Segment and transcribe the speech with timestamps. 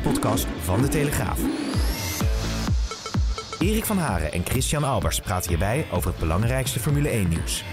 [0.00, 1.40] 1-podcast van De Telegraaf.
[3.58, 7.64] Erik van Haren en Christian Albers praten hierbij over het belangrijkste Formule 1-nieuws.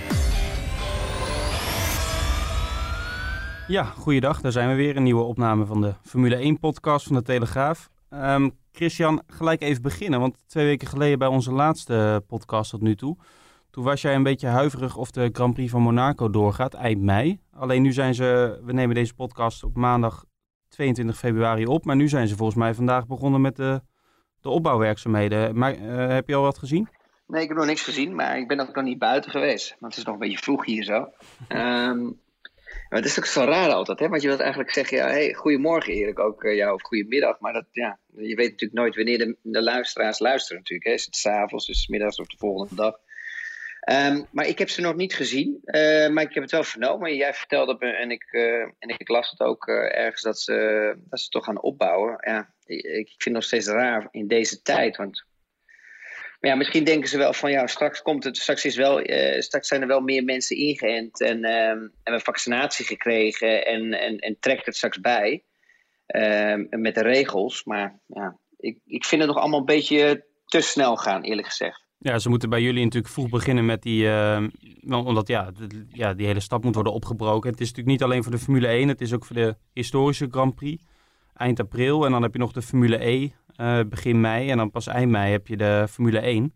[3.67, 4.41] Ja, goeiedag.
[4.41, 4.95] Daar zijn we weer.
[4.95, 7.89] Een nieuwe opname van de Formule 1-podcast van De Telegraaf.
[8.09, 10.19] Ehm, Christian, gelijk even beginnen.
[10.19, 13.17] Want twee weken geleden bij onze laatste podcast tot nu toe...
[13.69, 17.39] toen was jij een beetje huiverig of de Grand Prix van Monaco doorgaat, eind mei.
[17.53, 18.59] Alleen nu zijn ze...
[18.63, 20.25] We nemen deze podcast op maandag
[20.69, 21.85] 22 februari op.
[21.85, 23.81] Maar nu zijn ze volgens mij vandaag begonnen met de,
[24.41, 25.57] de opbouwwerkzaamheden.
[25.57, 26.89] Maar uh, heb je al wat gezien?
[27.27, 29.75] Nee, ik heb nog niks gezien, maar ik ben ook nog niet buiten geweest.
[29.79, 31.09] Want het is nog een beetje vroeg hier zo.
[31.49, 32.19] Um,
[32.89, 34.07] maar het is ook zo raar altijd, hè?
[34.07, 37.39] Want je wilt eigenlijk zeggen, ja, hey, goedemorgen Erik, ook uh, jou, of goedemiddag.
[37.39, 40.89] Maar dat, ja, je weet natuurlijk nooit wanneer de, de luisteraars luisteren natuurlijk.
[40.89, 40.93] Hè?
[40.93, 42.95] Is het s'avonds, is het middags of de volgende dag?
[43.91, 47.15] Um, maar ik heb ze nog niet gezien, uh, maar ik heb het wel vernomen.
[47.15, 50.95] Jij vertelde me en ik, uh, en ik las het ook uh, ergens dat ze,
[51.09, 52.17] dat ze toch gaan opbouwen.
[52.19, 55.25] Ja, ik, ik vind het nog steeds raar in deze tijd, want
[56.39, 59.41] maar ja, misschien denken ze wel van ja, straks komt het, straks, is wel, uh,
[59.41, 61.43] straks zijn er wel meer mensen ingeënt en
[62.03, 65.43] hebben vaccinatie gekregen en, en, en trekt het straks bij
[66.69, 67.63] met de regels.
[67.63, 71.86] Maar ja, ik, ik vind het nog allemaal een beetje te snel gaan, eerlijk gezegd.
[71.97, 74.49] Ja, ze moeten bij jullie natuurlijk vroeg beginnen met die, ehm,
[74.89, 75.51] omdat ja,
[75.89, 77.49] ja, die hele stap moet worden opgebroken.
[77.49, 80.27] Het is natuurlijk niet alleen voor de Formule 1, het is ook voor de historische
[80.29, 80.83] Grand Prix
[81.37, 82.05] eind april.
[82.05, 83.29] En dan heb je nog de Formule E
[83.61, 84.49] uh, begin mei.
[84.49, 86.53] En dan pas eind mei heb je de Formule 1.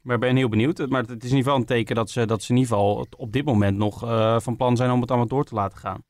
[0.00, 0.88] Maar ik ben heel benieuwd.
[0.88, 3.06] Maar het is in ieder geval een teken dat ze, dat ze in ieder geval
[3.16, 6.04] op dit moment nog uh, van plan zijn om het allemaal door te laten gaan.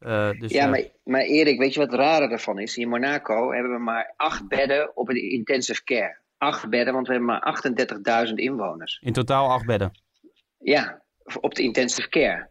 [0.00, 2.76] Uh, dus, ja, maar, maar Erik, weet je wat het rare ervan is?
[2.76, 6.21] In Monaco hebben we maar acht bedden op het intensive care.
[6.42, 8.98] Acht bedden, want we hebben maar 38.000 inwoners.
[9.00, 9.90] In totaal acht bedden?
[10.58, 11.02] Ja,
[11.40, 12.50] op de intensive care.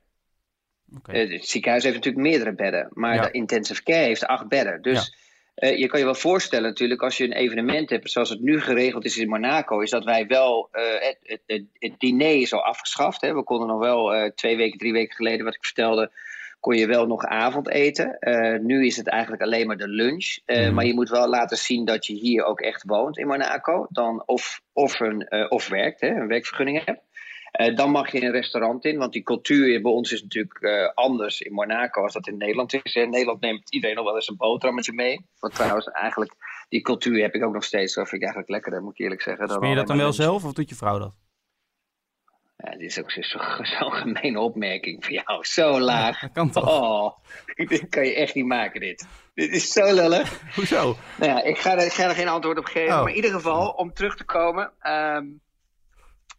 [0.97, 1.27] Okay.
[1.27, 3.21] het ziekenhuis heeft natuurlijk meerdere bedden, maar ja.
[3.21, 4.81] de intensive care heeft acht bedden.
[4.81, 5.17] Dus
[5.55, 5.69] ja.
[5.69, 8.61] uh, je kan je wel voorstellen natuurlijk als je een evenement hebt zoals het nu
[8.61, 12.53] geregeld is in Monaco, is dat wij wel, uh, het, het, het, het, diner is
[12.53, 13.21] al afgeschaft.
[13.21, 13.33] Hè.
[13.33, 16.11] We konden nog wel twee weken, drie weken geleden wat ik vertelde,
[16.61, 18.17] kon je wel nog avondeten.
[18.61, 20.37] nu is het eigenlijk alleen maar de lunch.
[20.45, 20.73] Mm.
[20.73, 23.85] Maar je moet wel laten zien dat je hier ook echt woont in Monaco.
[23.89, 27.01] Dan of, of, een, of werkt, hè, een werkvergunning hebt.
[27.59, 30.89] Uh, dan mag je een restaurant in, want die cultuur bij ons is natuurlijk uh,
[30.93, 32.95] anders in Monaco als dat in Nederland is.
[32.95, 35.25] In Nederland neemt iedereen nog wel eens een boterhammetje mee.
[35.39, 36.35] Want trouwens, eigenlijk,
[36.69, 37.93] die cultuur heb ik ook nog steeds.
[37.93, 39.49] Dat vind ik eigenlijk lekkerder, moet ik eerlijk zeggen.
[39.49, 41.13] Speel je dat dan wel zelf of doet je vrouw dat?
[42.61, 43.39] Dit is ook zo'n zo,
[43.79, 45.45] zo gemene opmerking voor jou.
[45.45, 46.21] Zo laag.
[46.21, 46.81] Ja, kan toch?
[46.81, 47.17] Oh,
[47.69, 49.07] dit kan je echt niet maken, dit.
[49.33, 50.41] Dit is zo lullig.
[50.55, 50.97] Hoezo?
[51.17, 52.93] Nou ja, ik ga, er, ik ga er geen antwoord op geven.
[52.93, 53.01] Oh.
[53.01, 54.71] Maar in ieder geval, om terug te komen...
[54.83, 55.41] Um,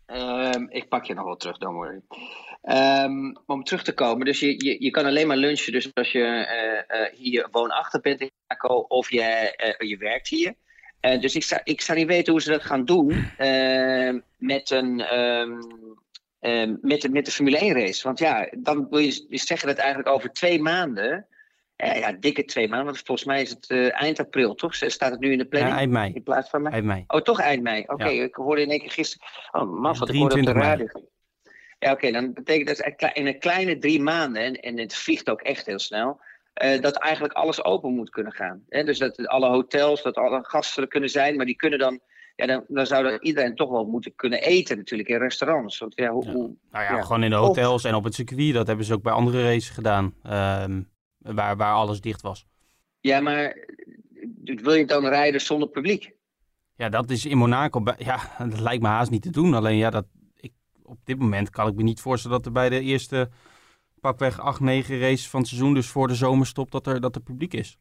[0.07, 2.01] Um, ik pak je nog wel terug, don't worry.
[3.05, 6.13] Um, om terug te komen, dus je, je, je kan alleen maar lunchen dus als
[6.13, 6.19] je
[6.89, 10.55] uh, uh, hier woonachtig bent in Monaco of je, uh, je werkt hier.
[11.01, 14.99] dus ik zou, ik zou niet weten hoe ze dat gaan doen ehm, met, een,
[16.43, 18.03] um, met, de, met de Formule 1 race.
[18.03, 21.27] Want ja, dan wil je zeggen dat eigenlijk over twee maanden
[21.87, 22.87] ja, ja, dikke twee maanden.
[22.87, 24.75] Want volgens mij is het uh, eind april, toch?
[24.75, 25.75] Staat het nu in de planning?
[25.75, 26.13] Ja, eind mei.
[26.13, 26.75] In plaats van mei?
[26.75, 27.05] Eind mei.
[27.07, 27.83] Oh, toch eind mei.
[27.83, 28.23] Oké, okay, ja.
[28.23, 29.27] ik hoorde in één keer gisteren...
[29.53, 30.87] Oh, man, wat ik hoorde op de radio.
[31.79, 34.43] Ja, oké, okay, dan betekent dat in een kleine drie maanden...
[34.43, 36.21] en, en het vliegt ook echt heel snel...
[36.65, 38.65] Uh, dat eigenlijk alles open moet kunnen gaan.
[38.69, 38.85] Hè?
[38.85, 41.37] Dus dat alle hotels, dat alle gasten er kunnen zijn...
[41.37, 42.01] maar die kunnen dan...
[42.37, 45.79] Ja, dan, dan zou dat iedereen toch wel moeten kunnen eten natuurlijk in restaurants.
[45.79, 46.33] Want, ja, hoe, ja.
[46.33, 48.55] Nou ja, ja, gewoon in de hotels of, en op het circuit.
[48.55, 50.15] Dat hebben ze ook bij andere races gedaan.
[50.27, 52.47] Um, waar, waar alles dicht was.
[53.01, 53.67] Ja, maar
[54.45, 56.13] wil je dan rijden zonder publiek?
[56.75, 57.83] Ja, dat is in Monaco.
[57.99, 59.55] Ja, dat lijkt me haast niet te doen.
[59.55, 60.07] Alleen ja, dat,
[60.37, 60.53] ik,
[60.83, 63.31] op dit moment kan ik me niet voorstellen dat er bij de eerste
[64.01, 67.23] pakweg 8, 9 races van het seizoen, dus voor de zomerstop, dat er, dat er
[67.23, 67.79] publiek is.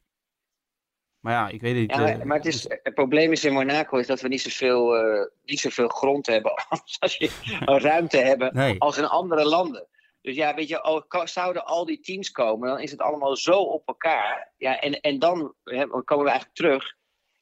[1.21, 1.91] Maar ja, ik weet het niet.
[1.91, 5.05] Ja, maar, maar het, is, het probleem is in Monaco is dat we niet zoveel,
[5.05, 6.51] uh, niet zoveel grond hebben
[6.99, 7.31] als je
[7.65, 8.79] ruimte hebben nee.
[8.79, 9.87] als in andere landen.
[10.21, 13.87] Dus ja, weet je, zouden al die teams komen, dan is het allemaal zo op
[13.87, 14.53] elkaar.
[14.57, 16.95] Ja, en, en dan hè, komen we eigenlijk terug.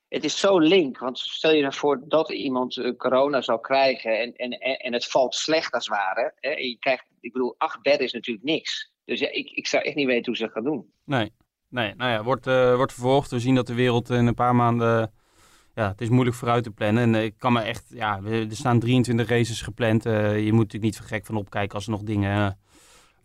[0.07, 4.19] Het is zo link, want stel je ervoor nou dat iemand uh, corona zou krijgen
[4.19, 6.33] en, en, en het valt slecht als het ware.
[6.35, 8.91] Hè, je krijgt, ik bedoel, acht bedden is natuurlijk niks.
[9.05, 10.93] Dus ja, ik, ik zou echt niet weten hoe ze dat gaan doen.
[11.03, 11.31] Nee.
[11.69, 13.31] Nee, nou ja, wordt, uh, wordt vervolgd.
[13.31, 15.11] We zien dat de wereld in een paar maanden...
[15.75, 17.03] Ja, het is moeilijk vooruit te plannen.
[17.03, 17.85] En ik kan me echt...
[17.89, 20.03] Ja, er staan 23 races gepland.
[20.03, 22.57] je moet natuurlijk niet gek van opkijken als er nog dingen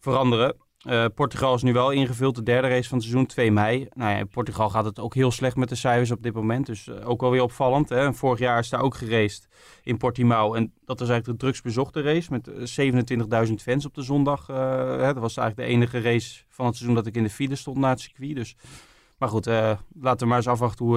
[0.01, 0.57] veranderen.
[0.85, 3.89] Uh, Portugal is nu wel ingevuld, de derde race van het seizoen, 2 mei.
[3.93, 6.67] Nou ja, in Portugal gaat het ook heel slecht met de cijfers op dit moment.
[6.67, 7.89] Dus uh, ook wel weer opvallend.
[7.89, 8.13] Hè?
[8.13, 9.49] Vorig jaar is daar ook geraced
[9.83, 10.55] in Portimao.
[10.55, 12.51] En dat was eigenlijk de drugsbezochte race met
[13.49, 14.47] 27.000 fans op de zondag.
[14.47, 15.13] Hè?
[15.13, 17.79] Dat was eigenlijk de enige race van het seizoen dat ik in de file stond
[17.79, 18.35] naar het circuit.
[18.35, 18.57] Dus,
[19.19, 20.95] maar goed, laten we maar eens afwachten hoe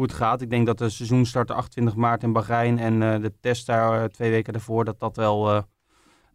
[0.00, 0.40] het, gaat.
[0.40, 2.78] Ik denk dat de seizoen start 28 maart in Bahrein.
[2.78, 5.64] En de test daar twee weken daarvoor, dat dat wel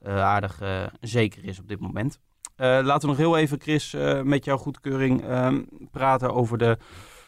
[0.03, 0.62] aardig
[1.01, 2.19] zeker is op dit moment.
[2.59, 5.53] Uh, laten we nog heel even, Chris, uh, met jouw goedkeuring uh,
[5.91, 6.77] praten over de,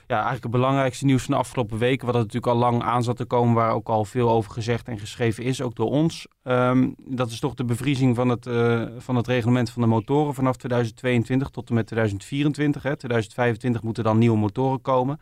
[0.08, 2.06] ja, eigenlijk het belangrijkste nieuws van de afgelopen weken.
[2.06, 4.88] Wat er natuurlijk al lang aan zat te komen, waar ook al veel over gezegd
[4.88, 6.28] en geschreven is, ook door ons.
[6.44, 10.34] Um, dat is toch de bevriezing van het, uh, van het reglement van de motoren
[10.34, 12.84] vanaf 2022 tot en met 2024.
[12.84, 12.98] Hè.
[12.98, 15.20] 2025 moeten dan nieuwe motoren komen.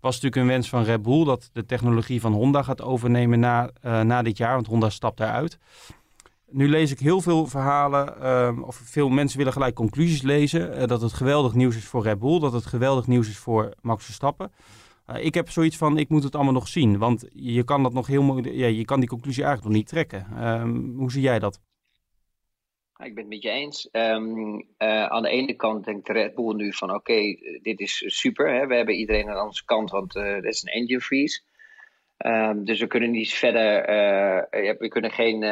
[0.00, 3.70] Was natuurlijk een wens van Red Bull dat de technologie van Honda gaat overnemen na,
[3.82, 5.58] na dit jaar, want Honda stapt daaruit.
[6.52, 10.80] Nu lees ik heel veel verhalen, ehm, of veel mensen willen gelijk conclusies lezen.
[10.80, 13.74] Uh, dat het geweldig nieuws is voor Red Bull, dat het geweldig nieuws is voor
[13.80, 14.52] Max Verstappen.
[15.10, 16.98] Uh, ik heb zoiets van, ik moet het allemaal nog zien.
[16.98, 20.46] Want je kan dat nog heel ja, je kan die conclusie eigenlijk nog niet trekken.
[20.48, 21.60] Um, hoe zie jij dat?
[22.96, 23.88] Ik ben het met je eens.
[23.92, 28.54] Um, uh, aan de ene kant denkt Red Bull nu van, oké, dit is super.
[28.54, 28.66] Hè?
[28.66, 31.40] We hebben iedereen aan onze kant, want het is een engine freeze.
[32.64, 33.82] dus we kunnen niet verder,
[34.78, 35.42] we kunnen geen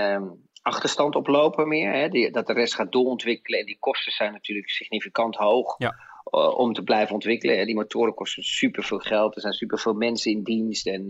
[0.62, 1.92] achterstand oplopen meer.
[1.92, 2.08] Hè?
[2.08, 3.60] Die, dat de rest gaat doorontwikkelen.
[3.60, 5.74] En die kosten zijn natuurlijk significant hoog.
[5.78, 5.94] Ja.
[6.30, 7.66] Uh, om te blijven ontwikkelen.
[7.66, 9.34] Die motoren kosten super veel geld.
[9.34, 10.86] Er zijn super veel mensen in dienst.
[10.86, 11.04] En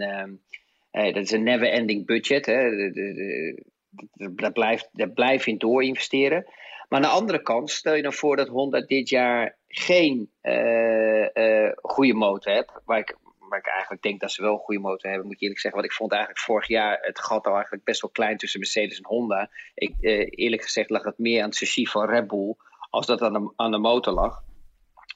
[0.93, 2.47] uh, dat is een never ending budget.
[2.47, 2.70] Hè?
[2.70, 6.44] De, de, de, dat, blijft, dat blijf je in door investeren.
[6.88, 11.70] Maar aan de andere kant, stel je nou voor dat Honda dit jaar geen uh,
[11.82, 12.73] goede motor hebt.
[12.85, 13.17] Waar ik
[13.50, 15.81] waar ik eigenlijk denk dat ze wel een goede motor hebben, moet ik eerlijk zeggen.
[15.81, 18.99] Want ik vond eigenlijk vorig jaar het gat al eigenlijk best wel klein tussen Mercedes
[18.99, 19.50] en Honda.
[19.75, 22.55] Ik, eh, eerlijk gezegd lag het meer aan het chassis van Red Bull
[22.91, 24.43] als dat aan de, aan de motor lag.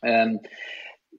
[0.01, 0.41] Um,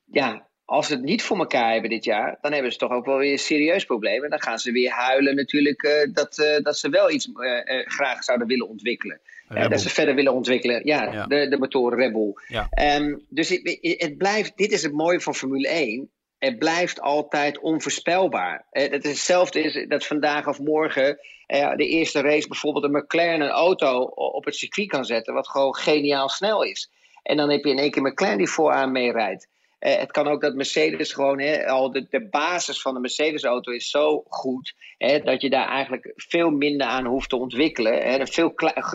[0.05, 3.05] ja, als ze het niet voor elkaar hebben dit jaar, dan hebben ze toch ook
[3.05, 4.23] wel weer een serieus probleem.
[4.23, 7.61] En dan gaan ze weer huilen natuurlijk uh, dat, uh, dat ze wel iets uh,
[7.85, 9.21] graag zouden willen ontwikkelen.
[9.47, 10.81] dat ze verder willen ontwikkelen.
[10.85, 11.25] Ja, ja.
[11.25, 12.39] De, de motoren Rebel.
[12.47, 12.97] Ja.
[12.97, 16.09] Um, dus het, het, blijft, dit is het mooie van Formule 1
[16.39, 18.65] het blijft altijd onvoorspelbaar.
[18.69, 23.41] Het is hetzelfde is dat vandaag of morgen eh, de eerste race bijvoorbeeld een McLaren
[23.41, 26.91] een auto op het circuit kan zetten, wat gewoon geniaal snel is.
[27.23, 29.47] En dan heb je in één keer McLaren die vooraan meerijdt.
[29.79, 33.71] Uh, het kan ook dat Mercedes gewoon, hè, al de, de basis van de Mercedes-auto
[33.71, 37.93] is zo goed, hè, dat je daar eigenlijk veel minder aan hoeft te ontwikkelen.
[37.93, 38.53] Hè, een veel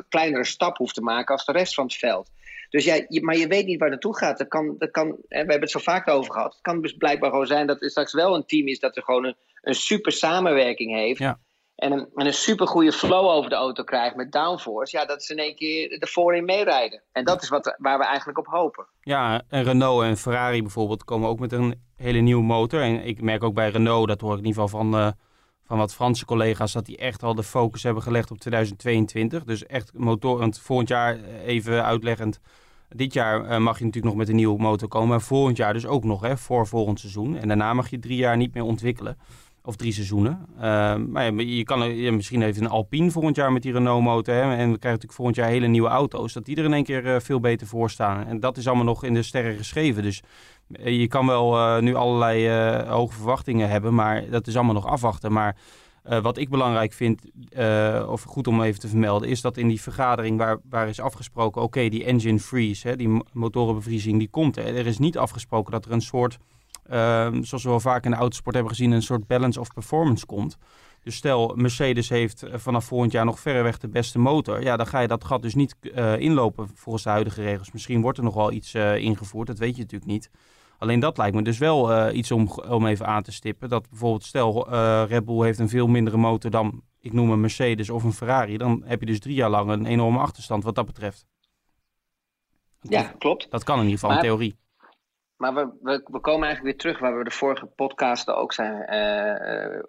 [0.08, 2.30] kleinere stap hoeft te maken als de rest van het veld.
[2.70, 4.38] Dus ja, je, maar je weet niet waar het naartoe gaat.
[4.38, 6.52] Dat kan, dat kan, we hebben het zo vaak over gehad.
[6.52, 9.02] Het kan dus blijkbaar gewoon zijn dat er straks wel een team is dat er
[9.02, 11.18] gewoon een, een super samenwerking heeft.
[11.18, 11.38] Ja.
[11.76, 14.96] En een, en een super goede flow over de auto krijgt met downforce.
[14.96, 17.02] Ja, dat ze in één keer ervoor in meerijden.
[17.12, 18.86] En dat is wat, waar we eigenlijk op hopen.
[19.00, 22.82] Ja, en Renault en Ferrari bijvoorbeeld komen ook met een hele nieuwe motor.
[22.82, 25.00] En ik merk ook bij Renault, dat hoor ik in ieder geval van...
[25.00, 25.10] Uh,
[25.70, 29.44] van wat Franse collega's dat die echt al de focus hebben gelegd op 2022.
[29.44, 32.40] Dus echt motor, volgend jaar eh, even uitleggend.
[32.88, 35.14] Dit jaar uh, mag je natuurlijk nog met een nieuwe motor komen.
[35.14, 37.36] En volgend jaar dus ook nog, hè, voor volgend seizoen.
[37.36, 39.18] En daarna mag je drie jaar niet meer ontwikkelen.
[39.62, 40.46] Of drie seizoenen.
[40.56, 40.62] Uh,
[40.96, 44.34] maar ja, je kan ja, misschien even een Alpine volgend jaar met die Renault motor.
[44.34, 46.32] Hè, en we krijgen natuurlijk volgend jaar hele nieuwe auto's.
[46.32, 48.26] Dat die er in één keer uh, veel beter voor staan.
[48.26, 50.02] En dat is allemaal nog in de sterren geschreven.
[50.02, 50.22] Dus
[50.84, 52.48] je kan wel uh, nu allerlei
[52.88, 53.94] hoge verwachtingen hebben.
[53.94, 55.32] Maar dat is allemaal nog afwachten.
[55.32, 55.56] Maar
[56.22, 57.20] wat ik belangrijk vind,
[58.08, 61.62] of goed om even te vermelden, is dat in die vergadering waar, waar is afgesproken,
[61.62, 64.56] oké, die engine freeze, hè, die motorenbevriezing, die komt.
[64.56, 64.62] Hè.
[64.62, 66.38] Er is niet afgesproken dat er een soort
[66.90, 70.26] Ehm, zoals we wel vaak in de autosport hebben gezien, een soort balance of performance
[70.26, 70.56] komt.
[71.02, 74.62] Dus stel, Mercedes heeft eh, vanaf volgend jaar nog verreweg de beste motor.
[74.62, 75.76] Ja, dan ga je dat gat dus niet
[76.18, 77.72] inlopen volgens de huidige regels.
[77.72, 80.30] Misschien wordt er nog wel iets ingevoerd, dat weet je natuurlijk niet.
[80.80, 83.68] Alleen dat lijkt me dus wel uh, iets om, om even aan te stippen.
[83.68, 84.68] Dat bijvoorbeeld, stel,
[85.06, 88.56] Red Bull heeft een veel mindere motor dan, ik noem een Mercedes of een Ferrari.
[88.56, 91.26] Dan heb je dus drie jaar lang een enorme achterstand wat dat betreft.
[92.80, 93.50] Ja, klopt.
[93.50, 94.58] Dat kan in ieder geval in theorie.
[95.36, 98.94] Maar we, we, we, komen eigenlijk weer terug waar we de vorige podcasten ook zijn,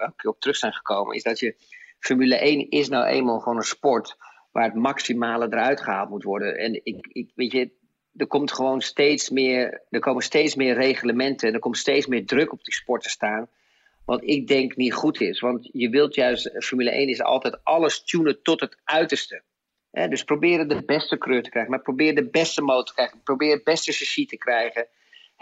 [0.03, 1.15] uh, op terug zijn gekomen.
[1.15, 1.55] Is dat je
[1.99, 4.17] Formule 1 is nou eenmaal gewoon een sport
[4.51, 6.57] waar het maximale eruit gehaald moet worden.
[6.57, 7.71] En ik, ik weet je,
[8.15, 12.25] er komt gewoon steeds meer, er komen steeds meer reglementen en er komt steeds meer
[12.25, 13.47] druk op die sport te staan.
[14.05, 15.39] Wat ik denk niet goed is.
[15.39, 19.41] Want je wilt juist, Formule 1 is altijd alles tunen tot het uiterste.
[19.91, 23.53] dus probeer de beste kleur te krijgen, maar probeer de beste motor te krijgen, probeer
[23.53, 24.87] het beste chassis te krijgen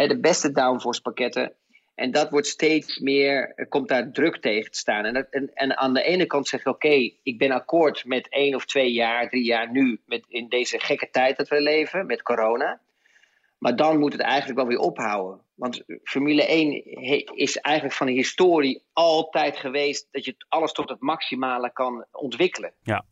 [0.07, 1.53] de beste downforce pakketten.
[1.99, 5.05] En dat wordt steeds meer, er komt daar druk tegen te staan.
[5.05, 8.55] En, en, en aan de ene kant zeg je, oké, ik ben akkoord met één
[8.55, 12.21] of twee jaar, drie jaar nu, met, in deze gekke tijd dat we leven, met
[12.21, 12.81] corona.
[13.57, 15.41] Maar dan moet het eigenlijk wel weer ophouden.
[15.55, 16.85] Want Formule 1
[17.35, 22.73] is eigenlijk van de historie altijd geweest dat je alles tot het maximale kan ontwikkelen.
[22.83, 23.05] Ja.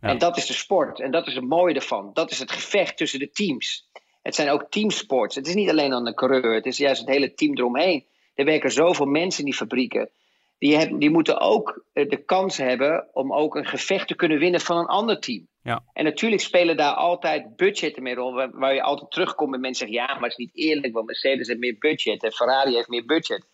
[0.00, 0.08] ja.
[0.08, 1.00] En dat is de sport.
[1.00, 2.10] En dat is het mooie ervan.
[2.12, 3.88] Dat is het gevecht tussen de teams.
[4.22, 5.34] Het zijn ook teamsports.
[5.34, 8.04] Het is niet alleen aan de coureur, het is juist het hele team eromheen.
[8.34, 10.10] Er werken zoveel mensen in die fabrieken.
[10.58, 14.38] Die, hebben, die moeten ook eh, de kans hebben om ook een gevecht te kunnen
[14.38, 15.48] winnen van een ander team.
[15.62, 15.82] Ja.
[15.92, 19.86] En natuurlijk spelen daar altijd budgetten mee rol, waar, waar je altijd terugkomt met mensen
[19.86, 22.88] zeggen: ja, maar het is niet eerlijk, want Mercedes heeft meer budget en Ferrari heeft
[22.88, 23.48] meer budget.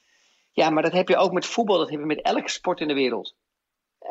[0.52, 2.88] Ja, maar dat heb je ook met voetbal, dat heb je met elke sport in
[2.88, 3.34] de wereld.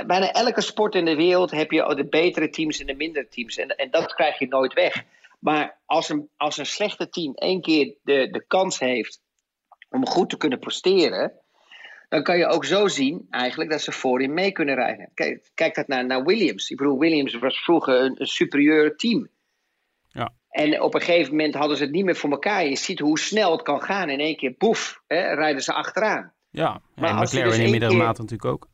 [0.08, 3.58] Bijna elke sport in de wereld heb je de betere teams en de mindere teams.
[3.58, 5.04] En, en dat krijg je nooit weg.
[5.40, 9.22] Maar als een, als een slechte team één keer de, de kans heeft
[9.90, 11.34] om goed te kunnen presteren,
[12.10, 15.10] dan kan je ook zo zien eigenlijk dat ze voorin mee kunnen rijden.
[15.14, 16.70] Kijk, kijk dat naar, naar Williams.
[16.70, 19.28] Ik bedoel, Williams was vroeger een, een superieur team.
[20.08, 20.34] Ja.
[20.50, 22.66] En op een gegeven moment hadden ze het niet meer voor elkaar.
[22.66, 24.10] Je ziet hoe snel het kan gaan.
[24.10, 26.34] In één keer, boef, hè, rijden ze achteraan.
[26.50, 27.96] Ja, maar en McLaren dus in keer...
[27.96, 28.68] mate natuurlijk ook.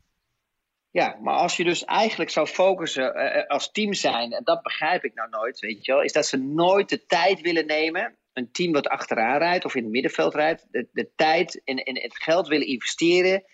[0.92, 5.04] Ja, maar als je dus eigenlijk zou focussen uh, als team zijn, en dat begrijp
[5.04, 8.16] ik nou nooit, weet je wel, is dat ze nooit de tijd willen nemen.
[8.32, 12.00] Een team wat achteraan rijdt of in het middenveld rijdt, de, de tijd en, en
[12.00, 13.44] het geld willen investeren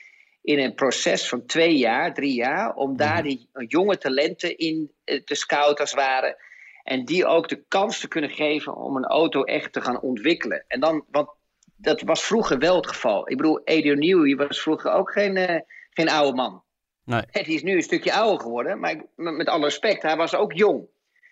[0.43, 3.23] in een proces van twee jaar, drie jaar, om daar mhm.
[3.23, 6.43] die jonge talenten in te scouten als het ware.
[6.83, 10.65] En die ook de kans te kunnen geven om een auto echt te gaan ontwikkelen.
[10.69, 11.29] En dan, want
[11.77, 13.31] dat was vroeger wel het geval.
[13.31, 16.67] Ik bedoel, Edio Newey was vroeger ook geen, uh, geen oude man.
[17.09, 17.45] Nee.
[17.45, 20.87] Die is nu een stukje ouder geworden, maar met alle respect, hij was ook jong.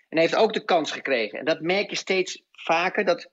[0.09, 1.39] En heeft ook de kans gekregen.
[1.39, 3.31] En dat merk je steeds vaker, dat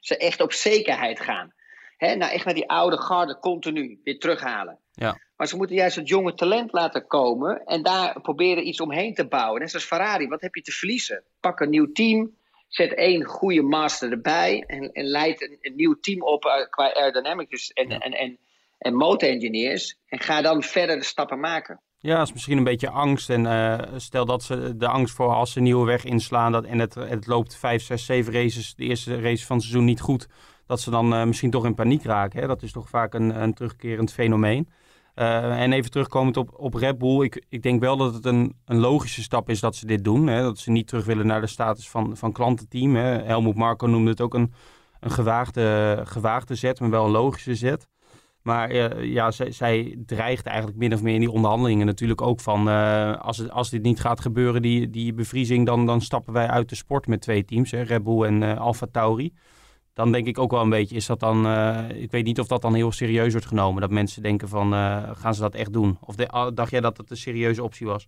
[0.00, 1.54] ze echt op zekerheid gaan.
[1.96, 4.78] He, nou, echt naar die oude garde continu weer terughalen.
[4.92, 5.20] Ja.
[5.36, 9.26] Maar ze moeten juist het jonge talent laten komen en daar proberen iets omheen te
[9.26, 9.60] bouwen.
[9.60, 11.24] Net zoals Ferrari, wat heb je te verliezen?
[11.40, 12.36] Pak een nieuw team,
[12.68, 16.94] zet één goede master erbij en, en leid een, een nieuw team op uh, qua
[16.94, 17.98] aerodynamics en, ja.
[17.98, 18.38] en, en,
[18.86, 19.98] en motorengineers.
[20.06, 21.80] En ga dan verder de stappen maken.
[21.98, 23.30] Ja, is misschien een beetje angst.
[23.30, 26.64] En uh, stel dat ze de angst voor als ze een nieuwe weg inslaan dat,
[26.64, 30.00] en het, het loopt 5, 6, 7 races, de eerste race van het seizoen niet
[30.00, 30.28] goed,
[30.66, 32.40] dat ze dan uh, misschien toch in paniek raken.
[32.40, 32.46] Hè?
[32.46, 34.68] Dat is toch vaak een, een terugkerend fenomeen.
[35.14, 37.24] Uh, en even terugkomend op, op Red Bull.
[37.24, 40.26] Ik, ik denk wel dat het een, een logische stap is dat ze dit doen.
[40.26, 40.42] Hè?
[40.42, 42.96] Dat ze niet terug willen naar de status van, van klantenteam.
[42.96, 43.22] Hè?
[43.22, 44.52] Helmoet Marco noemde het ook een,
[45.00, 47.88] een gewaagde, gewaagde zet, maar wel een logische zet.
[48.46, 52.40] Maar uh, ja, zij, zij, dreigt eigenlijk min of meer in die onderhandelingen natuurlijk ook
[52.40, 52.68] van...
[52.68, 56.68] Uh, als, als dit niet gaat gebeuren, die, die bevriezing, dan, dan stappen wij uit
[56.68, 57.70] de sport met twee teams.
[57.70, 59.32] Hè, Red Bull en uh, Tauri.
[59.92, 61.46] Dan denk ik ook wel een beetje, is dat dan...
[61.94, 63.80] ik weet niet of dat dan heel serieus wordt genomen.
[63.80, 64.72] Dat mensen denken van,
[65.16, 65.98] gaan ze dat echt doen?
[66.00, 68.06] Of de, dacht jij dat het een serieuze optie was?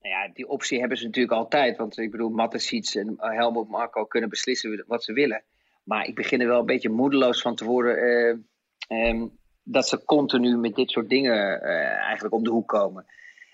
[0.00, 1.76] Nou ja, die optie hebben ze natuurlijk altijd.
[1.76, 5.44] Want ik bedoel, Mattesiets en Helmut Marco kunnen beslissen wat ze willen.
[5.84, 8.46] Maar ik begin er wel een beetje moedeloos van te worden
[8.88, 13.06] Um, dat ze continu met dit soort dingen uh, eigenlijk om de hoek komen.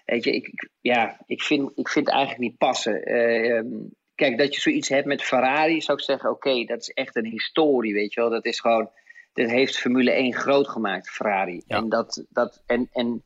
[0.04, 3.10] Weet je, ik, ik, ja, ik, vind, ik vind het eigenlijk niet passen.
[3.10, 6.80] Uh, um, kijk, dat je zoiets hebt met Ferrari, zou ik zeggen: oké, okay, dat
[6.80, 8.30] is echt een historie, weet je wel.
[8.30, 8.90] Dat is gewoon,
[9.32, 11.62] dat heeft Formule 1 groot gemaakt, Ferrari.
[11.66, 11.76] Ja.
[11.76, 13.22] En, dat, dat, en, en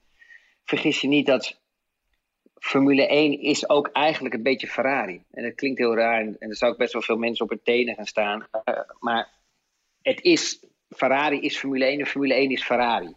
[0.64, 1.60] vergis je niet dat
[2.54, 5.22] Formule 1 is ook eigenlijk een beetje Ferrari.
[5.30, 7.50] En dat klinkt heel raar en, en er zou ook best wel veel mensen op
[7.50, 8.46] hun tenen gaan staan.
[8.64, 9.32] Uh, maar
[10.02, 13.14] het is Ferrari is Formule 1 en Formule 1 is Ferrari.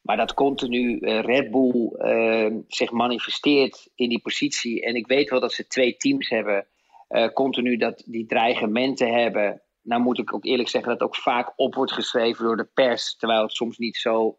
[0.00, 4.82] Maar dat continu uh, Red Bull uh, zich manifesteert in die positie.
[4.82, 6.66] En ik weet wel dat ze twee teams hebben.
[7.08, 9.62] Uh, continu dat die dreigementen hebben.
[9.82, 13.16] Nou moet ik ook eerlijk zeggen dat ook vaak op wordt geschreven door de pers.
[13.16, 14.38] Terwijl het soms niet zo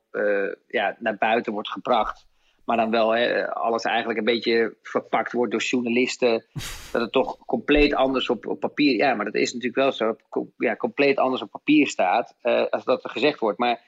[0.68, 2.28] ja, naar buiten wordt gebracht.
[2.69, 6.45] Maar dan wel hè, alles eigenlijk een beetje verpakt wordt door journalisten.
[6.91, 8.95] Dat het toch compleet anders op, op papier.
[8.95, 10.15] Ja, maar dat is natuurlijk wel zo.
[10.57, 12.35] Ja, compleet anders op papier staat.
[12.43, 13.57] Uh, als dat er gezegd wordt.
[13.57, 13.81] Maar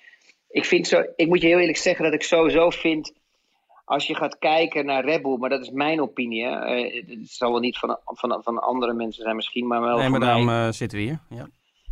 [0.50, 1.04] ik vind zo.
[1.16, 3.14] Ik moet je heel eerlijk zeggen dat ik sowieso vind.
[3.86, 6.44] Als je gaat kijken naar Red Bull, maar dat is mijn opinie.
[6.44, 9.98] Uh, het zal wel niet van, van, van andere mensen zijn, misschien, maar wel.
[9.98, 11.20] Nee, maar daarom uh, zitten we hier.
[11.30, 11.48] Ja,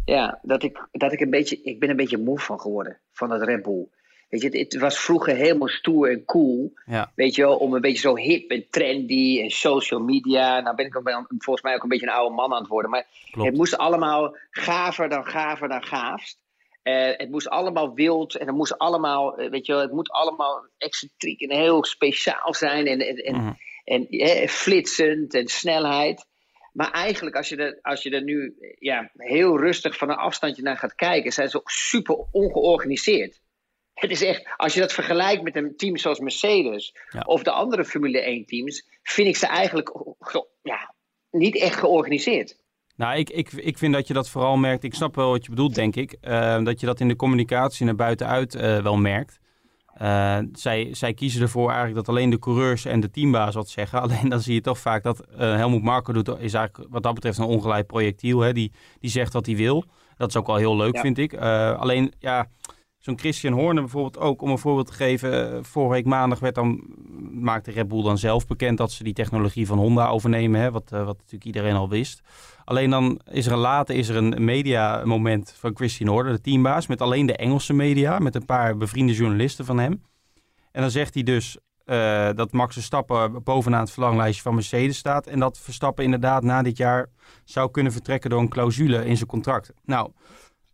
[0.05, 1.61] ja dat, ik, dat ik een beetje.
[1.63, 2.99] Ik ben een beetje moe van geworden.
[3.11, 3.87] Van dat Red Bull.
[4.29, 6.73] Weet je, het, was vroeger helemaal stoer en cool.
[6.85, 7.11] Ja.
[7.15, 10.59] Weet je wel, om een beetje zo hip en trendy en social media.
[10.59, 12.91] Nou ben ik ook, volgens mij ook een beetje een oude man aan het worden.
[12.91, 13.47] Maar Klopt.
[13.49, 16.37] het moest allemaal gaver dan gaver dan gaafst.
[16.83, 20.65] Uh, het moest allemaal wild en het moest allemaal, weet je wel, het moet allemaal
[20.77, 22.87] excentriek en heel speciaal zijn.
[22.87, 23.51] En, en, en, Mhm.
[23.83, 26.25] en eh, flitsend en snelheid.
[26.73, 30.61] Maar eigenlijk, als je er, als je er nu ja, heel rustig van een afstandje
[30.61, 33.39] naar gaat kijken, zijn ze super ongeorganiseerd.
[33.99, 37.21] Het is echt, als je dat vergelijkt met een team zoals Mercedes Ja.
[37.25, 40.93] of de andere Formule 1 teams, vind ik ze eigenlijk ge- ja,
[41.31, 42.57] niet echt georganiseerd.
[42.95, 44.83] Nou, ik, ik, ik vind dat je dat vooral merkt.
[44.83, 46.11] Ik snap wel wat je bedoelt, denk ik.
[46.21, 49.39] eh, dat je dat in de communicatie naar buitenuit eh, wel merkt.
[49.93, 54.01] Eh, zij, zij kiezen ervoor eigenlijk dat alleen de coureurs en de teambaas wat zeggen.
[54.01, 57.37] Alleen dan zie je toch vaak dat Helmoet Marko doet, is eigenlijk wat dat betreft
[57.37, 58.39] een ongeleid projectiel.
[58.39, 58.53] Hè?
[58.53, 59.83] Die, die zegt wat hij wil.
[60.17, 61.01] Dat is ook wel heel leuk, Ja.
[61.01, 61.33] vind ik.
[61.77, 62.47] Alleen, ja,
[62.99, 65.53] zo'n Christian Horner bijvoorbeeld ook, om een voorbeeld te geven.
[65.53, 66.83] eh, vorige week maandag werd dan,
[67.31, 70.61] maakte Red Bull dan zelf bekend dat ze die technologie van Honda overnemen.
[70.61, 70.71] Hè?
[70.71, 72.21] Wat, eh, wat natuurlijk iedereen al wist.
[72.63, 76.87] Alleen dan is er later is er een media moment van Christian Horner, de teambaas,
[76.87, 80.03] met alleen de Engelse media, met een paar bevriende journalisten van hem.
[80.71, 81.57] En dan zegt hij dus
[81.89, 86.61] eh, dat Max Verstappen bovenaan het verlanglijstje van Mercedes staat en dat Verstappen inderdaad na
[86.61, 87.07] dit jaar
[87.43, 89.73] zou kunnen vertrekken door een clausule in zijn contract.
[89.85, 90.11] Nou,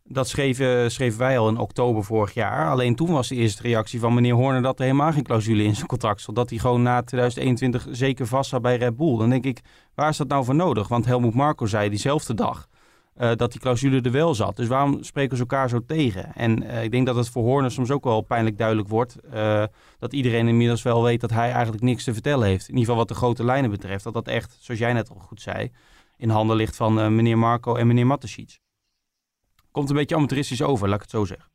[0.07, 2.69] dat schreven, schreven wij al in oktober vorig jaar.
[2.69, 5.75] Alleen toen was de eerste reactie van meneer Horner dat er helemaal geen clausule in
[5.75, 6.37] zijn contract stond.
[6.37, 9.17] Dat hij gewoon na 2021 zeker vast zat bij Red Bull.
[9.17, 9.61] Dan denk ik,
[9.95, 10.87] waar is dat nou voor nodig?
[10.87, 12.67] Want Helmoet Marko zei diezelfde dag
[13.15, 14.55] eh, dat die clausule er wel zat.
[14.55, 16.33] Dus waarom spreken ze elkaar zo tegen?
[16.33, 19.15] En eh, ik denk dat het voor Horner soms ook wel pijnlijk duidelijk wordt.
[19.31, 19.63] eh,
[19.99, 22.67] dat iedereen inmiddels wel weet dat hij eigenlijk niks te vertellen heeft.
[22.67, 24.03] In ieder geval wat de grote lijnen betreft.
[24.03, 25.71] Dat dat echt, zoals jij net al goed zei,
[26.17, 28.59] in handen ligt van meneer Marco en meneer Matasic.
[29.75, 31.49] Komt een beetje amateuristisch over, laat ik het zo zeggen.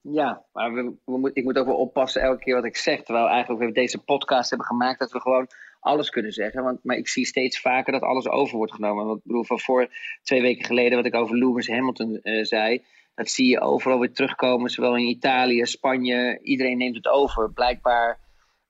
[0.00, 3.02] Ja, maar we, we ik moet ook wel oppassen elke keer wat ik zeg.
[3.02, 5.46] Terwijl eigenlijk we deze podcast hebben gemaakt dat we gewoon
[5.80, 6.62] alles kunnen zeggen.
[6.62, 9.06] Want, maar ik zie steeds vaker dat alles over wordt genomen.
[9.06, 9.88] Want ik bedoel, van voor
[10.22, 12.84] twee weken geleden wat ik over Lewis Hamilton eh, zei.
[13.14, 14.70] Dat zie je overal weer terugkomen.
[14.70, 16.38] Zowel in Italië, Spanje.
[16.42, 17.52] Iedereen neemt het over.
[17.52, 18.18] Blijkbaar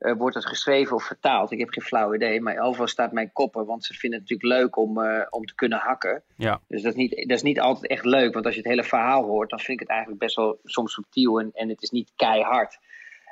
[0.06, 1.50] eh, wordt het geschreven of vertaald.
[1.50, 2.40] Ik heb geen flauw idee.
[2.40, 3.66] Maar overal staat mijn koppen.
[3.66, 6.22] Want ze vinden het natuurlijk leuk om, eh, om te kunnen hakken.
[6.36, 8.32] Ja, Dus dat is, niet, dat is niet altijd echt leuk.
[8.32, 10.92] Want als je het hele verhaal hoort, dan vind ik het eigenlijk best wel soms
[10.92, 12.78] subtiel en, en het is niet keihard.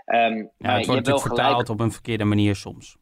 [0.04, 1.68] Ehm, ja maar het wordt natuurlijk vertaald gelijk.
[1.68, 2.96] op een verkeerde manier soms.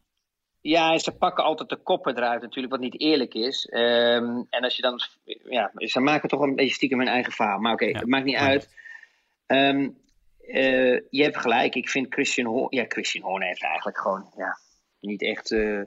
[0.61, 3.67] Ja, ze pakken altijd de koppen eruit natuurlijk, wat niet eerlijk is.
[3.67, 5.01] Ehm, en als je dan,
[5.49, 7.59] ja, ze maken toch een beetje stiekem hun eigen verhaal.
[7.59, 8.75] Maar oké, Ja, het maakt niet uit.
[9.47, 9.89] Ehm,
[10.43, 11.75] eh, je hebt gelijk.
[11.75, 14.59] Ik vind Christian Horner, ja, Christian Horner heeft eigenlijk gewoon, ja,
[15.01, 15.83] niet echt, eh,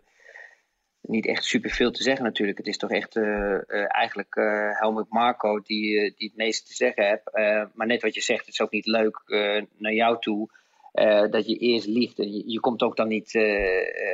[1.02, 2.58] niet echt superveel te zeggen natuurlijk.
[2.58, 4.36] Het is toch echt eh, eigenlijk
[4.80, 7.32] Helmut Marco die, die het meeste te zeggen heeft.
[7.74, 9.24] Maar net wat je zegt, het is ook niet leuk
[9.78, 10.50] naar jou toe.
[11.30, 12.20] dat je eerst liegt.
[12.20, 13.39] En je, je komt ook dan niet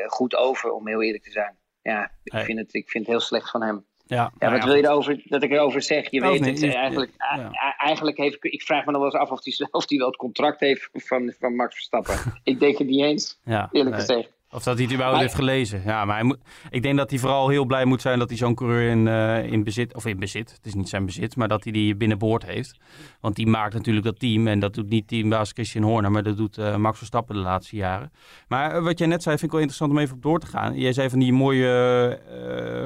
[0.06, 1.58] goed over, om heel eerlijk te zijn.
[1.82, 3.86] Ja, ik, vind, het, ik vind het heel slecht van hem.
[4.16, 6.10] Ja, Ja, nou wat ja, wil je erover, dat ik erover zeg?
[6.12, 6.60] Je weet het.
[6.60, 7.26] je- eigenlijk, ja.
[7.40, 9.98] a- a- eigenlijk heeft, ik vraag me nog wel eens af of hij of die
[9.98, 12.16] wel het contract heeft van, van Max Verstappen.
[12.44, 14.06] ik denk het niet eens, Ja, eerlijk nee.
[14.06, 14.30] gezegd.
[14.54, 15.82] Of dat hij het überhaupt Maar- heeft gelezen.
[15.86, 16.38] Ja, maar hij moet,
[16.70, 19.52] ik denk dat hij vooral heel blij moet zijn dat hij zo'n coureur in, eh,
[19.52, 22.46] in bezit, of in bezit, het is niet zijn bezit, maar dat hij die binnenboord
[22.46, 22.78] heeft.
[23.20, 26.38] Want die maakt natuurlijk dat team en dat doet niet teambaas Christian Horner, maar dat
[26.38, 28.12] doet eh, Max Verstappen de laatste jaren.
[28.48, 30.48] Maar eh, wat jij net zei vind ik wel interessant om even op door te
[30.48, 30.80] gaan.
[30.80, 32.20] Jij zei van die mooie,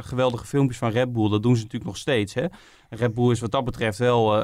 [0.01, 2.33] geweldige filmpjes van Red Bull, dat doen ze natuurlijk nog steeds.
[2.33, 2.45] Hè?
[2.89, 4.39] Red Bull is wat dat betreft wel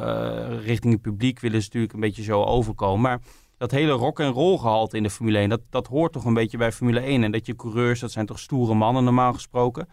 [0.59, 3.01] richting het publiek willen ze natuurlijk een beetje zo overkomen.
[3.01, 3.19] Maar
[3.61, 6.33] dat hele rock en roll gehalte in de Formule 1, dat, dat hoort toch een
[6.33, 7.23] beetje bij Formule 1.
[7.23, 9.87] En dat je coureurs, dat zijn toch stoere mannen normaal gesproken.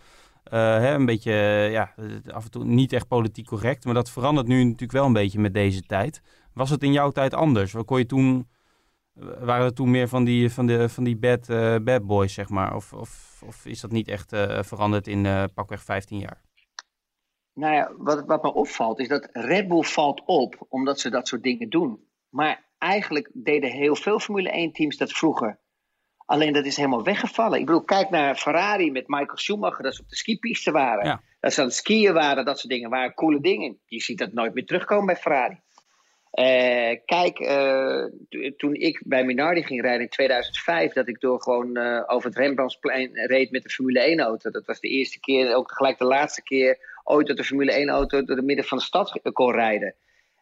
[0.44, 1.94] Eh, hè, een beetje, eh, ja,
[2.26, 3.84] af en toe niet echt politiek correct.
[3.84, 6.22] Maar dat verandert nu natuurlijk wel een beetje met deze tijd.
[6.54, 7.74] Was het in jouw tijd anders?
[7.84, 8.48] Kon je toen,
[9.14, 12.34] eh, waren er toen meer van die, van de, van die bad, eh, bad boys,
[12.34, 12.74] zeg maar?
[12.74, 16.42] Of, of, of is dat niet echt veranderd in pakweg 15 jaar?
[17.54, 21.28] Nou ja, wat, wat me opvalt is dat Red Bull valt op omdat ze dat
[21.28, 22.06] soort dingen doen.
[22.30, 25.58] Maar eigenlijk deden heel veel Formule 1 teams dat vroeger.
[26.26, 27.58] Alleen dat is helemaal weggevallen.
[27.58, 31.04] Ik bedoel, kijk naar Ferrari met Michael Schumacher, dat ze op de skipiste waren.
[31.06, 31.20] Ja.
[31.40, 33.78] Dat ze aan het skiën waren, dat soort dingen waren coole dingen.
[33.86, 35.60] Je ziet dat nooit meer terugkomen bij Ferrari.
[36.30, 41.42] Eh, kijk, eh, to- toen ik bij Minardi ging rijden in 2005, dat ik door
[41.42, 44.50] gewoon eh, over het Rembrandtsplein reed met de Formule 1 auto.
[44.50, 47.88] Dat was de eerste keer, ook gelijk de laatste keer ooit dat de Formule 1
[47.88, 49.94] auto door het midden van de stad kon rijden.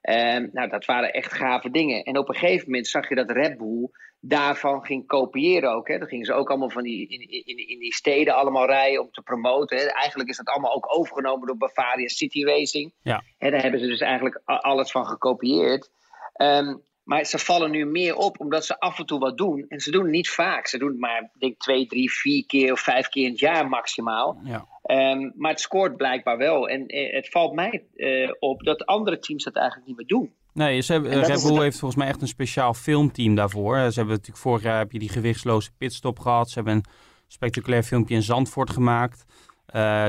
[0.07, 2.03] Ehm, nou, dat waren echt gave dingen.
[2.03, 3.89] En op een gegeven moment zag je dat Red Bull
[4.21, 5.89] daarvan ging kopiëren ook.
[5.89, 5.99] Hè.
[5.99, 9.11] Dan gingen ze ook allemaal van die, in, in, in die steden allemaal rijden om
[9.11, 9.77] te promoten.
[9.77, 9.85] Hè.
[9.85, 12.93] Eigenlijk is dat allemaal ook overgenomen door Bavaria City Racing.
[13.03, 13.23] Ja.
[13.39, 15.91] En daar hebben ze dus eigenlijk alles van gekopieerd.
[16.33, 19.65] Ehm, maar ze vallen nu meer op omdat ze af en toe wat doen.
[19.69, 20.67] En ze doen het niet vaak.
[20.67, 23.39] Ze doen het maar ik denk twee, drie, vier keer of vijf keer in het
[23.39, 24.41] jaar maximaal.
[24.45, 24.67] Ja.
[24.83, 26.69] Ehm, maar het scoort blijkbaar wel.
[26.69, 30.35] En eh, het valt mij eh, op dat andere teams dat eigenlijk niet meer doen.
[30.53, 33.77] Nee, ze hebben, Red Bull heeft volgens mij echt een speciaal filmteam daarvoor.
[33.77, 36.49] Ze hebben natuurlijk vorig jaar heb je die gewichtsloze pitstop gehad.
[36.49, 36.85] Ze hebben een
[37.27, 39.25] spectaculair filmpje in Zandvoort gemaakt.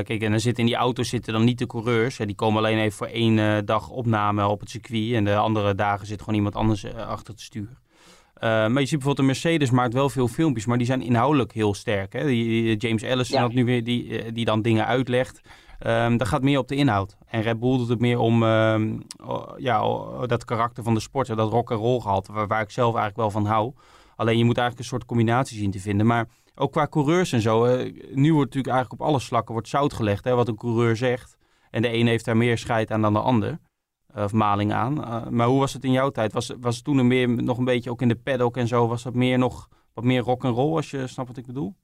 [0.04, 2.16] Kijk, en dan zitten in die auto's zitten dan niet de coureurs.
[2.16, 5.12] die komen alleen even voor één dag opname op het circuit.
[5.12, 7.78] En de andere dagen zit gewoon iemand anders achter het stuur.
[8.40, 11.74] maar je ziet bijvoorbeeld een Mercedes maakt wel veel filmpjes, maar die zijn inhoudelijk heel
[11.74, 12.12] sterk.
[12.12, 12.26] Hè?
[12.26, 13.48] Die, James Ellison ja.
[13.48, 15.40] nu weer, die, die dan dingen uitlegt.
[15.86, 17.16] Um, dat gaat meer op de inhoud.
[17.26, 19.02] En Red Bull doet het meer om um,
[19.56, 19.82] ja,
[20.26, 23.16] dat karakter van de sport, dat rock en roll gehalte, waar, waar, ik zelf eigenlijk
[23.16, 23.72] wel van hou.
[24.16, 26.06] Alleen je moet eigenlijk een soort combinatie zien te vinden.
[26.06, 27.66] Maar ook qua coureurs en zo.
[27.66, 27.72] Uh,
[28.10, 31.38] nu wordt natuurlijk eigenlijk op alle slakken wordt zout gelegd, hè, wat een coureur zegt.
[31.70, 33.58] En de een heeft daar meer scheid aan dan de ander.
[34.14, 34.98] Of maling aan.
[34.98, 36.32] Uh, maar hoe was het in jouw tijd?
[36.32, 38.86] Was, was het toen meer, nog een beetje ook in de paddock en zo?
[38.86, 41.74] Was dat meer nog wat meer rock en roll, als je snapt wat ik bedoel?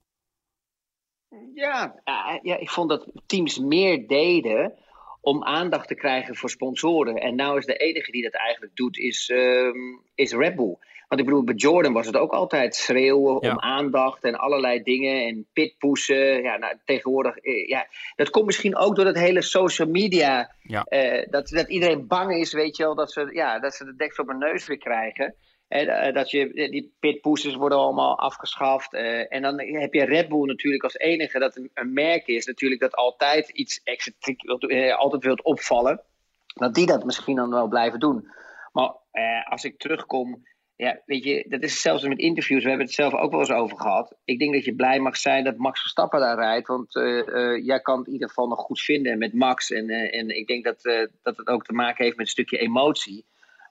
[1.54, 2.00] Ja,
[2.42, 4.74] ja, ik vond dat teams meer deden
[5.20, 7.16] om aandacht te krijgen voor sponsoren.
[7.16, 10.76] En nou is de enige die dat eigenlijk doet, is, um, is Red Bull.
[11.08, 15.26] Want ik bedoel, bij Jordan was het ook altijd schreeuwen om aandacht en allerlei dingen
[15.26, 16.42] en pitpoesen.
[16.42, 17.86] Ja, nou, tegenwoordig, eh, ja,
[18.16, 20.54] dat komt misschien ook door dat hele social media.
[20.62, 20.86] Ja.
[20.88, 23.96] Uh, dat, dat iedereen bang is, weet je wel, dat ze, ja, dat ze de
[23.96, 25.34] deksel op hun neus weer krijgen.
[25.68, 28.94] Eh, dat je, eh, die pitpushers worden allemaal afgeschaft.
[28.94, 32.46] Uh, en dan heb je Red Bull natuurlijk als enige dat een, een merk is.
[32.46, 34.48] Natuurlijk dat altijd iets excentriek,
[34.96, 36.00] altijd wilt opvallen.
[36.46, 38.28] Dat die dat misschien dan wel blijven doen.
[38.72, 38.92] Maar
[39.44, 42.62] als ik terugkom, ja, weet je, dat is zelfs met interviews.
[42.62, 44.16] We hebben het zelf ook wel eens over gehad.
[44.24, 46.66] Ik denk dat je blij mag zijn dat Max Verstappen daar rijdt.
[46.66, 46.92] Want
[47.64, 49.70] jij kan het in ieder geval nog goed vinden met Max.
[49.70, 50.82] En, en ik denk dat,
[51.22, 53.24] dat het ook te maken heeft met een stukje emotie.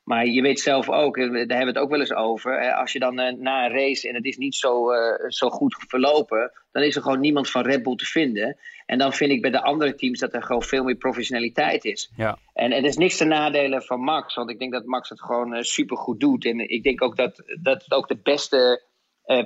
[0.04, 2.74] Maar je weet zelf ook, daar hebben we het ook wel eens over.
[2.74, 5.76] Als je dan eh, na een race en het is niet zo, uh, zo goed
[5.88, 8.58] verlopen, dan is er gewoon niemand van Red Bull te vinden.
[8.86, 12.12] En dan vind ik bij de andere teams dat er gewoon veel meer professionaliteit is.
[12.16, 12.38] Ja.
[12.54, 15.56] En het is niks te nadelen van Max, want ik denk dat Max het gewoon
[15.56, 16.46] uh, super goed doet.
[16.46, 18.92] En ik denk ook dat, dat het ook de beste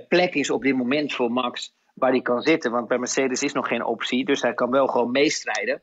[0.08, 2.72] plek is op dit moment voor Max waar hij kan zitten.
[2.72, 5.82] Want bij Mercedes is nog geen optie, dus hij kan wel gewoon meestrijden.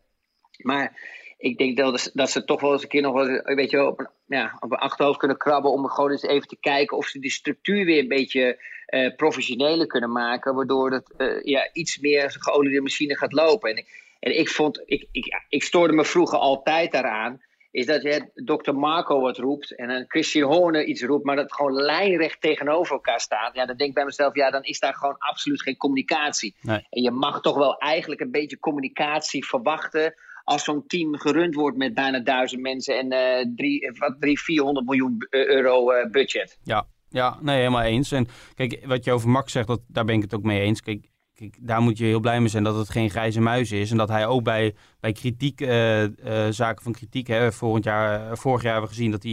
[0.57, 0.99] Maar
[1.45, 3.87] ik denk dat, dat ze toch wel eens een keer nog wel, weet je wel,
[3.87, 7.07] op een, ja, op een achterhoofd kunnen krabben om gewoon eens even te kijken of
[7.07, 11.99] ze die structuur weer een beetje uh, professioneler kunnen maken, waardoor het uh, ja, iets
[11.99, 13.71] meer geoliede machine gaat lopen.
[13.71, 13.85] En,
[14.21, 18.73] en ik vond, ik, ik, ik stoorde me vroeger altijd daaraan, is dat je Dr.
[18.73, 23.21] Marco wat roept en een Christian Horner iets roept, maar dat gewoon lijnrecht tegenover elkaar
[23.21, 23.55] staat.
[23.55, 26.55] Ja, dan denk ik bij mezelf, ja, dan is daar gewoon absoluut geen communicatie.
[26.61, 26.87] Nee.
[26.91, 31.77] En je mag toch wel eigenlijk een beetje communicatie verwachten als zo'n team gerund wordt
[31.77, 36.59] met bijna duizend mensen en uh, drie, wat, drie, 400 miljoen eh, euro budget.
[36.63, 38.13] Ja, ja, nee, helemaal eens.
[38.13, 40.83] En kijk, wat je over Max zegt, dat, daar ben ik het ook mee eens.
[40.83, 43.91] Kijk, kijk, daar moet je heel blij mee zijn dat het geen grijze muis is.
[43.91, 44.75] En dat hij ook bij,
[45.05, 46.09] bij kritiek, uh, uh,
[46.51, 49.33] zaken van kritiek, hè, vorig, jaar, vorig jaar hebben we gezien dat hij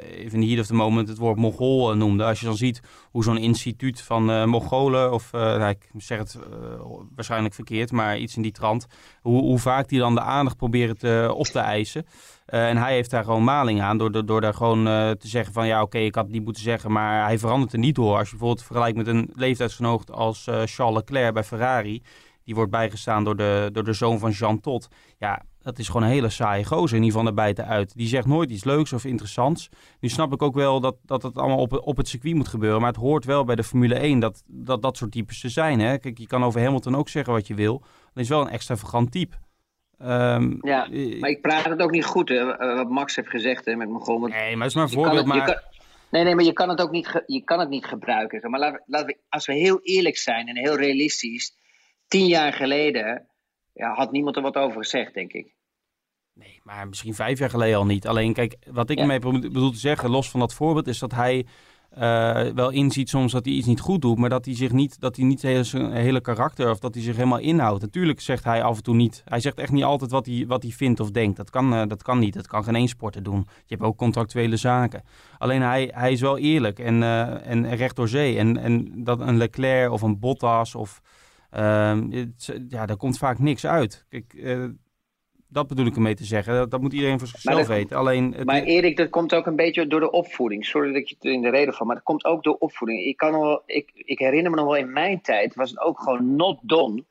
[0.00, 2.24] even in heat of the moment het woord Mongool noemde.
[2.24, 6.38] Als je dan ziet hoe zo'n instituut van Mongolen, of nou, ik zeg het
[7.14, 8.86] waarschijnlijk verkeerd, maar iets in die trant,
[9.20, 12.06] hoe, hoe vaak die dan de aandacht proberen te, op te eisen.
[12.46, 14.84] En hij heeft daar gewoon maling aan door, door, daar gewoon
[15.18, 17.78] te zeggen van ja oké, ik had het niet moeten zeggen, maar hij verandert er
[17.78, 18.16] niet door.
[18.16, 22.02] Als je bijvoorbeeld vergelijkt met een leeftijdsgenoot als Charles Leclerc bij Ferrari,
[22.48, 24.88] die wordt bijgestaan door de, door de zoon van Jean Todt.
[25.18, 27.96] Ja, dat is gewoon een hele saaie gozer in ieder geval naar buiten uit.
[27.96, 29.68] Die zegt nooit iets leuks of interessants.
[30.00, 32.80] Nu snap ik ook wel dat, dat het allemaal op, op het circuit moet gebeuren.
[32.80, 35.80] Maar het hoort wel bij de Formule 1 dat dat, dat soort types te zijn.
[35.80, 35.98] Hè?
[35.98, 37.78] Kijk, je kan over Hamilton ook zeggen wat je wil.
[38.14, 39.36] Dat is wel een extravagant type.
[40.02, 43.30] Um, ja, eh, maar ik praat het ook niet goed, hè, eh, wat Max heeft
[43.30, 44.18] gezegd hè, met Mongool.
[44.18, 45.26] Nee, maar het is maar een voorbeeld.
[45.26, 45.64] maar...
[46.10, 48.50] nee, nee, maar je kan het ook niet, je kan het niet gebruiken.
[48.50, 51.57] Maar laten, laten we, als we heel eerlijk zijn en heel realistisch,
[52.08, 53.28] tien jaar geleden
[53.72, 55.54] ja, had niemand er wat over gezegd, denk ik.
[56.32, 58.06] Nee, maar misschien vijf jaar geleden al niet.
[58.06, 59.02] Alleen, kijk, wat ik ja.
[59.02, 61.46] ermee bedoel te zeggen, los van dat voorbeeld, is dat hij
[61.98, 65.00] uh, wel inziet soms dat hij iets niet goed doet, maar dat hij zich niet,
[65.00, 67.82] dat hij niet hele, zijn hele karakter of dat hij zich helemaal inhoudt.
[67.82, 69.22] Natuurlijk zegt hij af en toe niet.
[69.24, 71.36] Hij zegt echt niet altijd wat hij, wat hij vindt of denkt.
[71.36, 72.34] Dat kan, uh, dat kan niet.
[72.34, 73.46] Dat kan geen één sporter doen.
[73.46, 75.02] Je hebt ook contractuele zaken.
[75.38, 78.38] Alleen hij, hij is wel eerlijk en, uh, en recht door zee.
[78.38, 81.00] En, en dat een Leclerc of een Bottas of.
[81.50, 84.06] Het, ja, daar komt vaak niks uit.
[84.08, 84.34] Kijk,
[85.50, 86.54] dat bedoel ik ermee te zeggen.
[86.54, 87.96] Dat, dat moet iedereen voor zichzelf weten.
[87.96, 88.44] Alleen het...
[88.44, 90.64] Maar Erik, dat komt ook een beetje door de opvoeding.
[90.64, 93.04] Sorry dat je het in de reden van, maar dat komt ook door opvoeding.
[93.04, 96.00] Ik, kan wel, ik, ik herinner me nog wel in mijn tijd, was het ook
[96.00, 97.04] gewoon not done.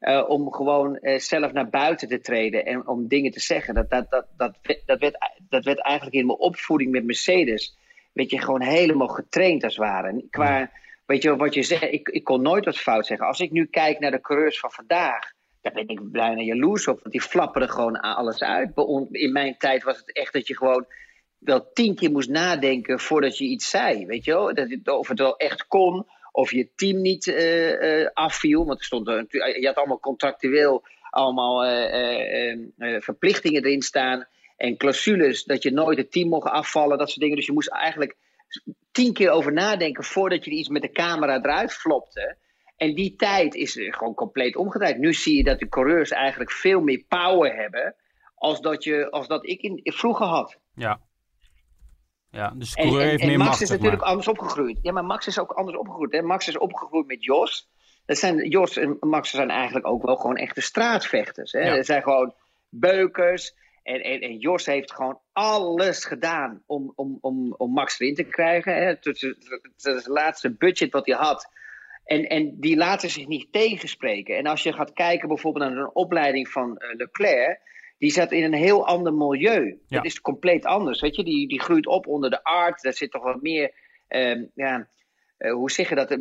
[0.00, 3.74] Uh, om gewoon uh, zelf naar buiten te treden en om dingen te zeggen.
[3.74, 4.56] Dat, dat, dat, dat,
[4.86, 7.76] dat, werd, dat werd eigenlijk in mijn opvoeding met Mercedes.
[8.12, 10.24] Weet je, gewoon helemaal getraind als het ware.
[10.30, 10.70] Qua,
[11.12, 13.26] weet je wat je zegt, ik, ik kon nooit wat fout zeggen.
[13.26, 16.98] Als ik nu kijk naar de coureurs van vandaag daar ben ik bijna jaloers op.
[17.00, 18.70] Want die flapperen gewoon alles uit.
[19.10, 20.86] In mijn tijd was het echt dat je gewoon
[21.38, 24.06] wel tien keer moest nadenken voordat je iets zei.
[24.06, 24.54] Weet je wel?
[24.54, 26.06] Dat het, of het wel echt kon.
[26.32, 28.66] Of je team niet uh, uh, afviel.
[28.66, 31.64] Want er stond, je had allemaal contractueel allemaal
[33.00, 34.26] verplichtingen erin staan.
[34.56, 37.36] En clausules dat je nooit het team mocht afvallen, dat soort dingen.
[37.36, 38.16] Dus je moest eigenlijk
[38.92, 42.36] tien keer over nadenken voordat je iets met de camera eruit flopte.
[42.76, 44.98] En die tijd is gewoon compleet omgedraaid.
[44.98, 47.94] Nu zie je dat de coureurs eigenlijk veel meer power hebben
[48.34, 50.58] als dat, je, als dat ik in, vroeger had.
[50.74, 51.00] Ja.
[52.30, 54.78] Ja, dus de coureur heeft meer Max macht, is natuurlijk anders opgegroeid.
[54.82, 56.12] Ja, maar Max is ook anders opgegroeid.
[56.12, 56.22] Hè?
[56.22, 57.68] Max is opgegroeid met Jos.
[58.06, 61.52] Dat zijn, Jos en Max zijn eigenlijk ook wel gewoon echte straatvechters.
[61.52, 61.76] Hè?
[61.76, 62.34] Dat zijn gewoon
[62.68, 63.54] beukers.
[63.82, 68.24] En, en, en Jos heeft gewoon alles gedaan om, om, om, om Max erin te
[68.24, 68.74] krijgen.
[68.74, 68.84] Hè?
[68.84, 69.34] Het, is
[69.82, 71.50] het laatste budget wat hij had.
[72.04, 74.36] En, en die laten zich niet tegenspreken.
[74.36, 77.60] En als je gaat kijken bijvoorbeeld naar een opleiding van uh, Leclerc,
[77.98, 79.64] die zat in een heel ander milieu.
[79.64, 79.96] Ja.
[79.96, 81.00] Dat is compleet anders.
[81.00, 82.82] Weet je, die, die groeit op onder de art.
[82.82, 83.72] Daar zit toch wat meer.
[84.08, 84.88] Uh, ja,
[85.38, 86.18] uh, hoe zeg je dat?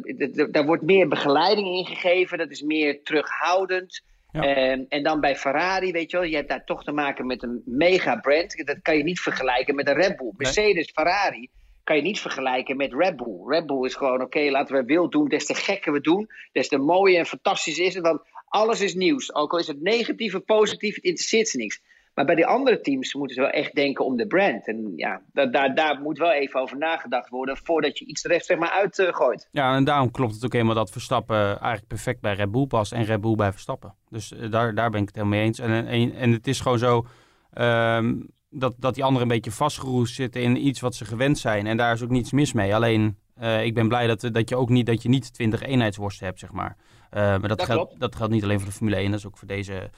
[0.53, 2.37] Daar wordt meer begeleiding in gegeven.
[2.37, 4.03] Dat is meer terughoudend.
[4.31, 4.41] Ja.
[4.41, 7.43] En, en dan bij Ferrari, weet je wel, je hebt daar toch te maken met
[7.43, 8.65] een mega brand.
[8.65, 10.31] Dat kan je niet vergelijken met een Red Bull.
[10.37, 11.49] Mercedes, Ferrari
[11.83, 13.45] kan je niet vergelijken met Red Bull.
[13.45, 15.27] Red Bull is gewoon, oké, laten we wild doen.
[15.27, 18.03] Des te gekker we doen, des te mooier en fantastisch is het.
[18.03, 19.33] Want alles is nieuws.
[19.33, 21.81] Ook al is het negatief of positief, het interesseert ze niks.
[22.13, 24.67] Maar bij die andere teams moeten ze wel echt denken om de brand.
[24.67, 28.31] En ja, daar, daar, daar moet wel even over nagedacht worden voordat je iets er
[28.31, 29.47] echt zeg maar uitgooit.
[29.51, 32.91] ja, en daarom klopt het ook helemaal dat Verstappen eigenlijk perfect bij Red Bull past
[32.91, 33.95] en Red Bull bij Verstappen.
[34.09, 35.59] Dus uh, daar, daar ben ik het helemaal mee eens.
[35.59, 37.05] En, en, en het is gewoon zo
[37.53, 41.67] um, dat, dat die anderen een beetje vastgeroest zitten in iets wat ze gewend zijn.
[41.67, 42.75] En daar is ook niets mis mee.
[42.75, 46.25] Alleen, uh, ik ben blij dat, dat je ook niet, dat je niet 20 eenheidsworsten
[46.25, 46.77] hebt, zeg maar.
[46.77, 49.25] Uh, maar dat, dat, geldt, dat geldt niet alleen voor de Formule 1, dat is
[49.25, 49.89] ook voor deze...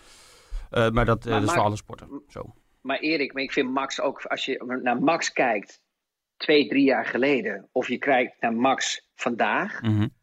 [0.74, 2.24] Uh, maar dat, maar, dat is voor alle sporten.
[2.28, 2.54] Zo.
[2.82, 5.82] Maar Erik, maar ik vind Max ook, als je naar Max kijkt,
[6.38, 10.14] twee, drie jaar geleden, of je kijkt naar Max vandaag, mm -hmm.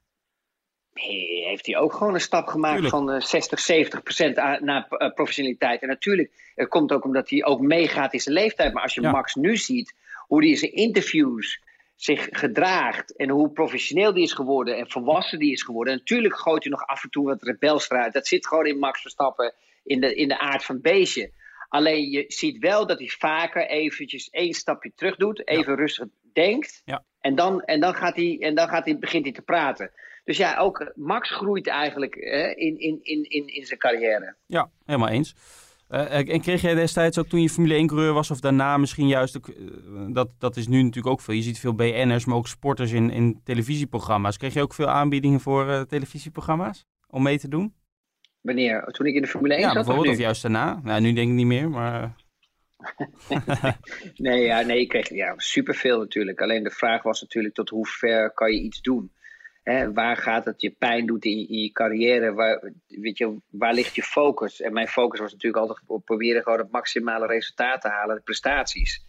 [1.45, 2.95] heeft hij ook gewoon een stap gemaakt Tuurlijk.
[2.95, 5.83] van uh, 60, 70 procent naar uh, professionaliteit.
[5.83, 8.73] En natuurlijk, het komt ook omdat hij ook meegaat in zijn leeftijd.
[8.73, 9.11] Maar als je ja.
[9.11, 9.95] Max nu ziet,
[10.27, 11.63] hoe hij in zijn interviews
[11.97, 15.93] zich gedraagt en hoe professioneel die is geworden en volwassen die is geworden.
[15.93, 18.13] En natuurlijk gooit hij nog af en toe wat rebels eruit.
[18.13, 21.33] Dat zit gewoon in Max Verstappen, in de, in de aard van het beestje.
[21.69, 25.79] Alleen je ziet wel dat hij vaker eventjes één stapje terug doet, even ja.
[25.79, 26.83] rustig denkt.
[26.85, 27.05] Ja.
[27.21, 29.91] En, dan, en, dan, gaat hij, en dan gaat hij, begint hij te praten.
[30.25, 34.37] Dus ja, ook Max groeit eigenlijk hè, in, in, in, in, in zijn carrière.
[34.47, 35.35] Ja, helemaal eens.
[35.91, 39.37] Uh, en kreeg jij destijds ook toen je Formule 1-coureur was, of daarna misschien juist,
[39.37, 39.55] ook, uh,
[40.09, 41.35] dat, dat is nu natuurlijk ook veel.
[41.35, 44.37] Je ziet veel BN'ers, maar ook sporters in, in televisieprogramma's.
[44.37, 47.75] Kreeg je ook veel aanbiedingen voor uh, televisieprogramma's om mee te doen?
[48.41, 48.85] Wanneer?
[48.85, 49.75] Toen ik in de Formule 1 ja, zat?
[49.75, 50.81] bijvoorbeeld, of, of, juist daarna.
[50.83, 52.17] Nou, nu denk ik niet meer, maar...
[54.17, 56.41] nee, ja, nee, ik kreeg ja, superveel natuurlijk.
[56.41, 59.13] Alleen de vraag was natuurlijk tot hoe ver kan je iets doen?
[59.63, 62.33] Hè, waar gaat het je pijn doet in, in je carrière?
[62.33, 64.61] Waar, weet je, waar ligt je focus?
[64.61, 68.23] En mijn focus was natuurlijk altijd op proberen gewoon het maximale resultaat te halen, de
[68.23, 69.05] prestaties.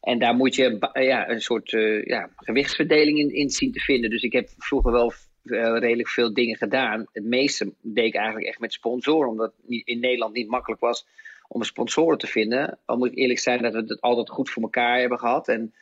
[0.00, 4.10] En daar moet je ja, een soort uh, ja, gewichtsverdeling in, in zien te vinden.
[4.10, 5.12] Dus ik heb vroeger wel
[5.44, 7.06] uh, redelijk veel dingen gedaan.
[7.12, 11.06] Het meeste deed ik eigenlijk echt met sponsoren, omdat het in Nederland niet makkelijk was
[11.48, 12.78] om sponsoren te vinden.
[12.84, 15.48] Al moet ik eerlijk zijn dat we het altijd goed voor elkaar hebben gehad.
[15.48, 15.74] En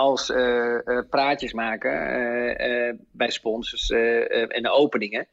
[0.00, 0.32] Als
[1.10, 1.90] praatjes maken
[3.12, 3.90] bij sponsors
[4.48, 5.26] en openingen.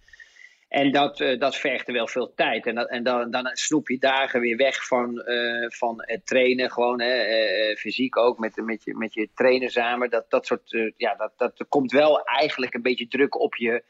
[0.68, 2.66] En dat, dat vergde wel veel tijd.
[2.66, 5.24] En, dat, en dan, dan snoep je dagen weer weg van,
[5.68, 10.10] van het trainen, gewoon hè, fysiek ook, met, met, je, met je trainer samen.
[10.10, 13.84] Dat, dat, soort, ja, dat, dat komt wel eigenlijk een beetje druk op je,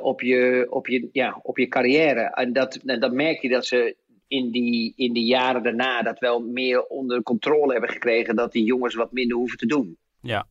[0.00, 2.20] op je, op je, ja, op je carrière.
[2.20, 3.96] En dat, en dan merk je dat ze
[4.28, 8.64] in die, in die jaren daarna dat wel meer onder controle hebben gekregen, dat die
[8.64, 9.98] jongens wat minder hoeven te doen.
[10.20, 10.46] Ja,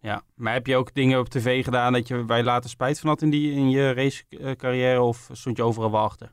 [0.00, 3.00] ja, maar heb je ook dingen op tv gedaan dat je, waar je later spijt
[3.00, 6.32] van had in, die, in je racecarrière of stond je overal wel achter?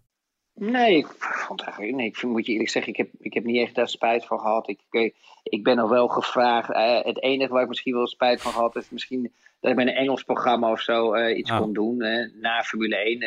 [0.53, 3.61] Nee, ik vond eigenlijk, nee, ik moet je eerlijk zeggen, ik heb, ik heb niet
[3.61, 4.69] echt daar spijt van gehad.
[4.69, 6.69] Ik, ik, ik ben nog wel gevraagd.
[6.69, 9.87] Uh, het enige waar ik misschien wel spijt van gehad is misschien dat ik bij
[9.87, 11.57] een Engels programma of zo uh, iets oh.
[11.57, 13.21] kon doen uh, na Formule 1.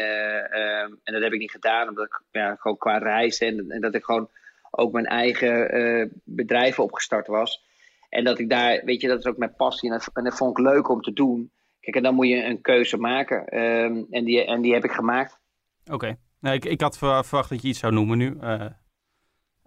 [1.04, 3.94] en dat heb ik niet gedaan, omdat ik ja, gewoon qua reizen en, en dat
[3.94, 4.28] ik gewoon
[4.70, 7.70] ook mijn eigen bedrijf opgestart was.
[8.12, 9.90] En dat ik daar, weet je, dat is ook mijn passie.
[9.90, 11.50] En dat, en dat vond ik leuk om te doen.
[11.80, 13.58] Kijk, en dan moet je een keuze maken.
[13.58, 15.38] Um, en, die, en die heb ik gemaakt.
[15.84, 15.94] Oké.
[15.94, 16.18] Okay.
[16.40, 18.36] Nee, ik, ik had verwacht dat je iets zou noemen nu.
[18.40, 18.66] Uh,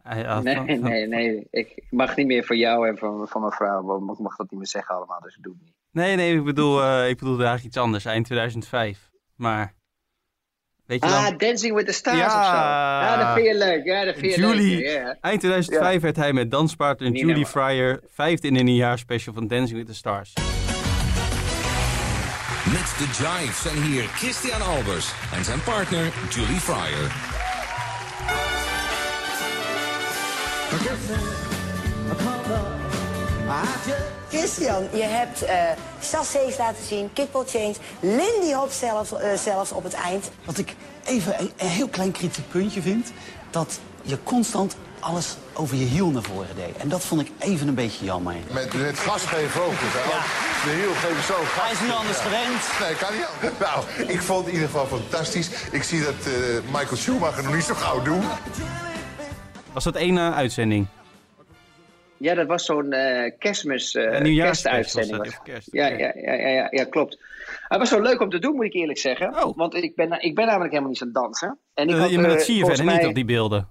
[0.03, 1.47] nee, van, nee, nee.
[1.49, 4.11] Ik mag niet meer voor jou en van, van mijn vrouw.
[4.11, 5.74] Ik mag dat niet meer zeggen allemaal, dus ik doe het niet.
[5.95, 8.05] Nee, nee, ik bedoel, uh, ik bedoelde eigenlijk iets anders.
[8.05, 9.09] Eind 2005.
[9.35, 9.73] Maar
[10.85, 11.37] Weet je Ah, dan?
[11.37, 12.25] Dancing with the Stars Ja.
[12.25, 12.51] of zo.
[12.51, 13.85] Ja, dat vind je leuk.
[13.85, 14.75] Ja, dat vind je Julie.
[14.75, 14.85] leuk.
[14.85, 15.17] Ja.
[15.21, 17.45] Eind 2005 werd hij met danspartner Niet Julie.
[17.45, 20.33] Fryer vijfde in een nieuwjaarsspecial van Dancing with the Stars.
[22.71, 27.11] Met de Jive zijn hier Christian Albers en zijn partner Julie Fryer.
[34.45, 35.57] Christian, je hebt eh
[36.01, 40.31] chassés laten zien, kickball change, Lindy Hop zelfs, eh, zelfs op het eind.
[40.45, 43.11] Wat ik even een, een heel klein kritiek puntje vind...
[43.49, 46.77] dat je constant alles over je hiel naar voren deed.
[46.77, 48.35] En dat vond ik even een beetje jammer.
[48.51, 49.79] Met, met gas geven ook.
[49.79, 50.69] Dus, hè.
[50.69, 51.63] De hiel geven zo gas.
[51.63, 52.61] Hij is niet anders gewend.
[52.79, 53.59] Nee, kan niet.
[53.59, 55.49] Nou, ik vond het in ieder geval fantastisch.
[55.71, 56.33] Ik zie dat eh,
[56.71, 58.23] Michael Schumacher nog niet zo gauw doen.
[59.73, 60.87] Was dat één uitzending?
[62.17, 65.23] Ja, dat was zo'n eh kerstmis, eh was kerstuitzending.
[65.23, 67.17] dat, kerst, Ja, ja, ja, ja, ja, klopt.
[67.67, 69.43] Het was zo leuk om te doen, moet ik eerlijk zeggen.
[69.45, 69.57] Oh.
[69.57, 71.57] Want ik ben, ik ben namelijk helemaal niet zo'n danser.
[71.73, 73.69] En ik Eh, had, maar dat zie je verder niet op die beelden.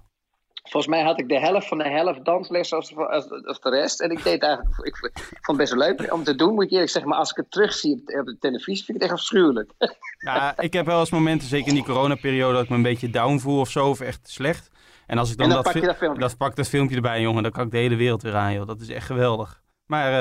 [0.69, 4.01] Volgens mij had ik de helft van de helft dansles als, als, als de rest.
[4.01, 4.95] En ik deed eigenlijk, ik,
[5.41, 7.09] vond het best wel leuk om te doen, moet ik eerlijk zeggen.
[7.09, 9.71] Maar als ik het terugzie op, op de televisie, vind ik het echt afschuwelijk.
[10.17, 13.09] Ja, ik heb wel eens momenten, zeker in die coronaperiode, dat ik me een beetje
[13.09, 14.69] down voel of zo, of echt slecht.
[15.07, 16.21] En als ik dan, dat, pak je dat filmpje.
[16.21, 18.67] dat pak dat filmpje erbij, jongen, dan kan ik de hele wereld weer aan, joh.
[18.67, 19.63] Dat is echt geweldig.
[19.85, 20.11] Maar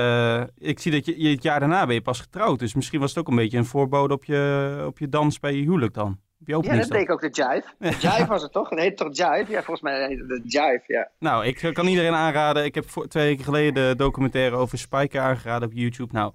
[0.40, 2.59] eh, ik zie dat je, je het jaar daarna ben je pas getrouwd.
[2.59, 5.55] Dus misschien was het ook een beetje een voorbode op je, op je dans bij
[5.55, 6.18] je huwelijk dan.
[6.47, 7.64] Ja, dat deed ik ook de Jive.
[7.79, 8.70] De Jive was het toch?
[8.70, 9.44] Het heet toch Jive?
[9.49, 11.11] Ja, volgens mij heet het de Jive, ja.
[11.18, 12.64] Nou, ik kan iedereen aanraden.
[12.64, 16.12] Ik heb voor, twee weken geleden de documentaire over Spiker aangeraden op YouTube.
[16.12, 16.33] Nou,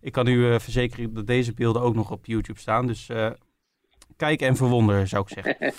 [0.00, 2.86] ik kan u eh, verzekeren dat deze beelden ook nog op YouTube staan.
[2.86, 3.30] Dus eh,
[4.18, 5.56] kijk en verwonder, zou ik zeggen.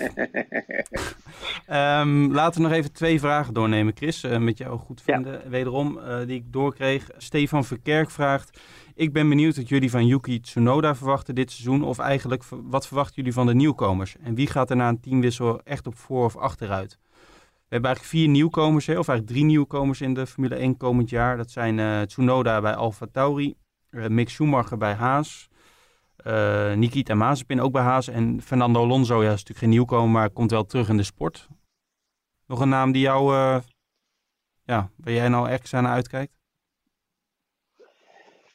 [1.66, 4.24] Ehm, laten we nog even twee vragen doornemen, Chris.
[4.24, 5.14] eh, met jou goed Ja.
[5.14, 7.10] vinden, wederom, eh, die ik doorkreeg.
[7.18, 8.60] Stefan Verkerk vraagt...
[8.96, 11.84] Ik ben benieuwd wat jullie van Yuki Tsunoda verwachten dit seizoen.
[11.84, 14.16] Of eigenlijk, wat verwachten jullie van de nieuwkomers?
[14.24, 16.98] En wie gaat er na een teamwissel echt op voor- of achteruit?
[17.02, 21.10] We hebben eigenlijk vier nieuwkomers, hè, of eigenlijk drie nieuwkomers in de Formule 1 komend
[21.10, 21.38] jaar.
[21.38, 23.56] Dat zijn eh, Tsunoda bij Alfa Tauri,
[23.90, 25.49] Mick Schumacher bij Haas,
[26.24, 29.16] eh, Nikita Mazepin ook bij Haas en Fernando Alonso.
[29.18, 31.48] Ja, is natuurlijk geen nieuwkomer, maar komt wel terug in de sport.
[32.48, 33.60] Nog een naam die jou, eh,
[34.64, 36.38] ja, waar jij nou extra naar uitkijkt?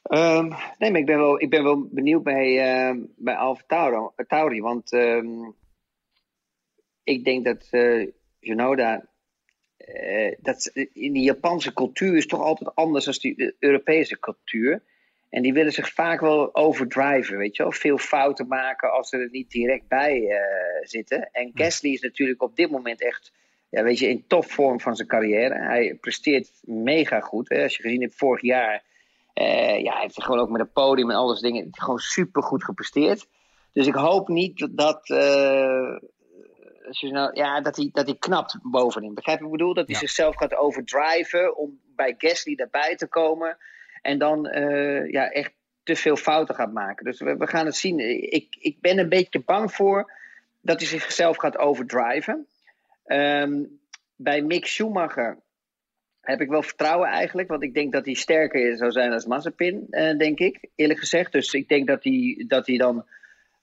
[0.02, 0.48] Ehm,
[0.78, 4.60] nee, maar ik ben wel, ik ben wel benieuwd bij, ehm bij Alfa Tauro- Tauri.
[4.60, 5.50] Want ehm,
[7.02, 8.06] ik denk dat eh
[8.38, 9.12] Junoda.
[9.76, 14.82] eh, dat, in die Japanse cultuur is toch altijd anders dan die Europese cultuur.
[15.34, 17.72] En die willen zich vaak wel overdriven, weet je wel.
[17.72, 20.38] Veel fouten maken als ze er niet direct bij eh,
[20.80, 21.28] zitten.
[21.32, 23.32] En Gasly is natuurlijk op dit moment echt,
[23.68, 25.54] ja, weet je, in topvorm van zijn carrière.
[25.54, 27.48] Hij presteert mega goed.
[27.48, 27.62] Hè.
[27.62, 28.82] Als je gezien hebt vorig jaar,
[29.32, 31.98] eh, ja, hij heeft gewoon ook met het podium en al dat soort dingen gewoon
[31.98, 33.26] super goed gepresteerd.
[33.72, 35.08] Dus ik hoop niet dat,
[37.00, 39.14] nou, ja, dat, hij, dat hij knapt bovenin.
[39.14, 39.74] Begrijp je wat ik bedoel?
[39.74, 40.00] Dat hij Ja.
[40.00, 43.56] zichzelf gaat overdriven om bij Gasly daarbij te komen.
[44.04, 47.04] En dan eh, ja, echt te veel fouten gaat maken.
[47.04, 47.98] Dus we, gaan het zien.
[48.32, 50.12] Ik, ik ben een beetje bang voor
[50.60, 52.46] dat hij zichzelf gaat overdriven.
[53.04, 53.62] Ehm,
[54.16, 55.38] bij Mick Schumacher
[56.20, 57.48] heb ik wel vertrouwen eigenlijk.
[57.48, 61.32] Want ik denk dat hij sterker zou zijn als Mazepin, eh, denk ik, eerlijk gezegd.
[61.32, 63.06] Dus ik denk dat hij, dat hij dan,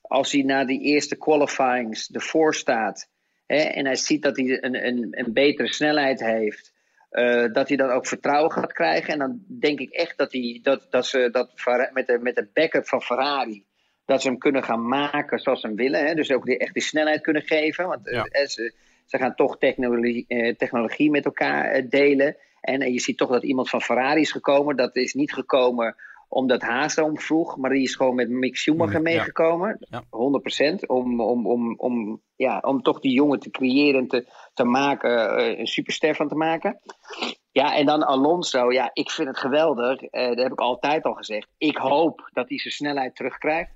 [0.00, 3.08] als hij na die eerste qualifyings ervoor staat...
[3.46, 6.71] Hè, en hij ziet dat hij een, een, een betere snelheid heeft...
[7.12, 9.12] eh, dat hij dan ook vertrouwen gaat krijgen.
[9.12, 11.50] En dan denk ik echt dat, hij, dat, dat ze dat
[11.92, 13.64] met de, met de backup van Ferrari...
[14.04, 16.06] dat ze hem kunnen gaan maken zoals ze hem willen.
[16.06, 16.14] Hè?
[16.14, 17.86] Dus ook die, echt die snelheid kunnen geven.
[17.86, 18.24] Want eh, Ja.
[18.24, 18.72] eh, ze,
[19.06, 22.36] ze gaan toch technologie, eh, technologie met elkaar eh, delen.
[22.60, 24.76] En je ziet toch dat iemand van Ferrari is gekomen.
[24.76, 25.96] Dat is niet gekomen
[26.32, 29.00] omdat Haas erom vroeg, maar die is gewoon met Mick Schumacher ja.
[29.00, 29.76] meegekomen.
[29.80, 30.02] Ja.
[30.02, 30.86] 100%.
[30.86, 35.36] Om, om, om, om, ja, om toch die jongen te creëren en te, te maken,
[35.36, 36.80] eh, een superster van te maken.
[37.50, 38.72] Ja, en dan Alonso.
[38.72, 40.02] Ja, ik vind het geweldig.
[40.02, 41.48] Eh, dat heb ik altijd al gezegd.
[41.58, 43.72] Ik hoop dat hij zijn snelheid terugkrijgt.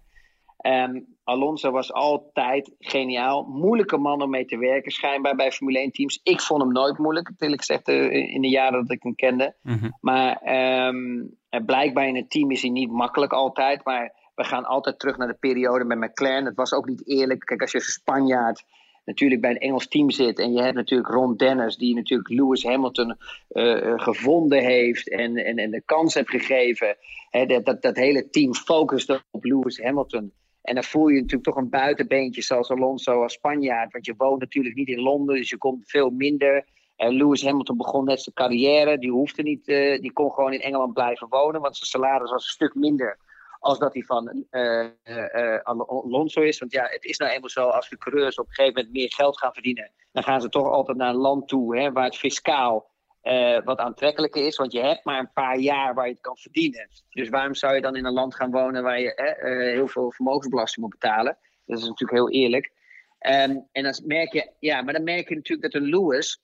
[1.27, 3.45] Alonso was altijd geniaal.
[3.45, 6.21] Moeilijke man om mee te werken, schijnbaar bij Formule 1 teams.
[6.23, 9.57] Ik vond hem nooit moeilijk, eerlijk gezegd, eh, in de jaren dat ik hem kende.
[9.63, 9.91] Mhm.
[10.01, 13.85] Maar ehm, eh, blijkbaar in het team is hij niet makkelijk altijd.
[13.85, 16.45] Maar we gaan altijd terug naar de periode met McLaren.
[16.45, 17.45] Het was ook niet eerlijk.
[17.45, 18.65] Kijk, als je als Spanjaard
[19.05, 20.39] natuurlijk bij een Engels team zit.
[20.39, 23.17] En je hebt natuurlijk Ron Dennis, die natuurlijk Lewis Hamilton
[23.49, 25.11] eh, gevonden heeft.
[25.11, 26.97] En, en, en de kans heeft gegeven.
[27.31, 30.33] Hè, dat, dat, dat hele team focuste op Lewis Hamilton.
[30.67, 33.93] En dan voel je natuurlijk toch een buitenbeentje zoals Alonso als Spanjaard.
[33.93, 36.65] Want je woont natuurlijk niet in Londen, dus je komt veel minder.
[36.97, 38.99] En Lewis Hamilton begon net zijn carrière.
[38.99, 42.45] Die hoefde niet, eh, die kon gewoon in Engeland blijven wonen, want zijn salaris was
[42.45, 43.19] een stuk minder
[43.61, 46.59] als dat die van eh, eh, Alonso is.
[46.59, 49.13] Want ja, het is nou eenmaal zo, als de coureurs op een gegeven moment meer
[49.13, 52.17] geld gaan verdienen, dan gaan ze toch altijd naar een land toe hè, waar het
[52.17, 52.91] fiscaal
[53.27, 54.57] eh, wat aantrekkelijker is.
[54.57, 56.89] Want je hebt maar een paar jaar waar je het kan verdienen.
[57.11, 60.13] Dus waarom zou je dan in een land gaan wonen waar je eh, heel veel
[60.13, 61.39] vermogensbelasting moet betalen?
[61.65, 62.73] Dat is natuurlijk heel eerlijk.
[63.19, 66.41] Ehm, en dan merk je, ja, maar dan merk je natuurlijk dat een Lewis,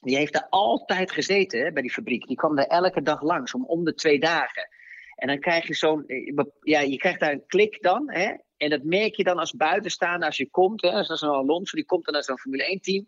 [0.00, 2.26] die heeft daar altijd gezeten hè, bij die fabriek.
[2.26, 4.68] Die kwam daar elke dag langs, om, om de twee dagen.
[5.14, 8.10] En dan krijg je zo'n, eh, ja, je krijgt daar een klik dan.
[8.10, 8.34] Hè?
[8.56, 10.82] En dat merk je dan als buitenstaander als je komt.
[10.82, 11.04] Hè?
[11.04, 13.06] Zoals een Alonso, die komt dan naar zo'n Formule 1 team.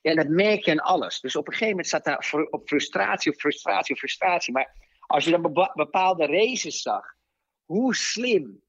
[0.00, 1.20] Ja, dat merk je aan alles.
[1.20, 4.52] Dus op een gegeven moment staat daar fr- op frustratie, op frustratie, op frustratie.
[4.52, 4.74] Maar
[5.06, 7.04] als je dan bepa- bepaalde races zag,
[7.64, 8.62] hoe slim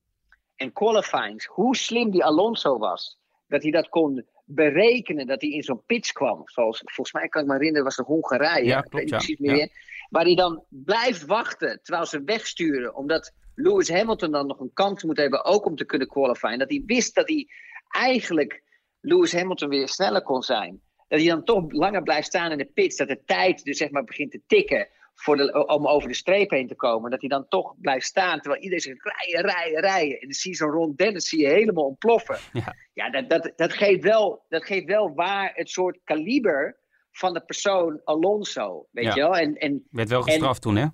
[0.56, 3.18] en qualifyings, hoe slim die Alonso was.
[3.48, 6.42] Dat hij dat kon berekenen, dat hij in zo'n pitch kwam.
[6.46, 8.66] Zoals, volgens mij kan ik me herinneren, was de Hongarije.
[8.66, 9.52] Ja, ik weet klopt, niet ja.
[9.52, 9.60] meer.
[9.60, 9.68] Ja.
[10.10, 12.96] Waar hij dan blijft wachten, terwijl ze wegsturen.
[12.96, 16.60] Omdat Lewis Hamilton dan nog een kans moet hebben, ook om te kunnen qualifyen.
[16.60, 17.48] Dat hij wist dat hij
[17.88, 18.64] eigenlijk
[19.00, 20.82] Lewis Hamilton weer sneller kon zijn.
[21.10, 22.96] Dat hij dan toch langer blijft staan in de pits.
[22.98, 26.50] Dat de tijd dus zeg maar begint te tikken voor de, om over de streep
[26.50, 27.12] heen te komen.
[27.12, 30.14] Dat hij dan toch blijft staan terwijl iedereen zegt rijden, rijden, rijden.
[30.20, 32.38] En dan zie je zo'n Ron Dennis zie je helemaal ontploffen.
[32.54, 32.76] Ja.
[32.94, 36.80] Ja, dat, dat, dat, geeft wel, dat geeft wel waar het soort kaliber
[37.12, 38.88] van de persoon Alonso.
[38.92, 39.14] Weet Ja.
[39.16, 39.36] je wel?
[39.38, 40.86] En, en Werd wel gestraft toen, hè?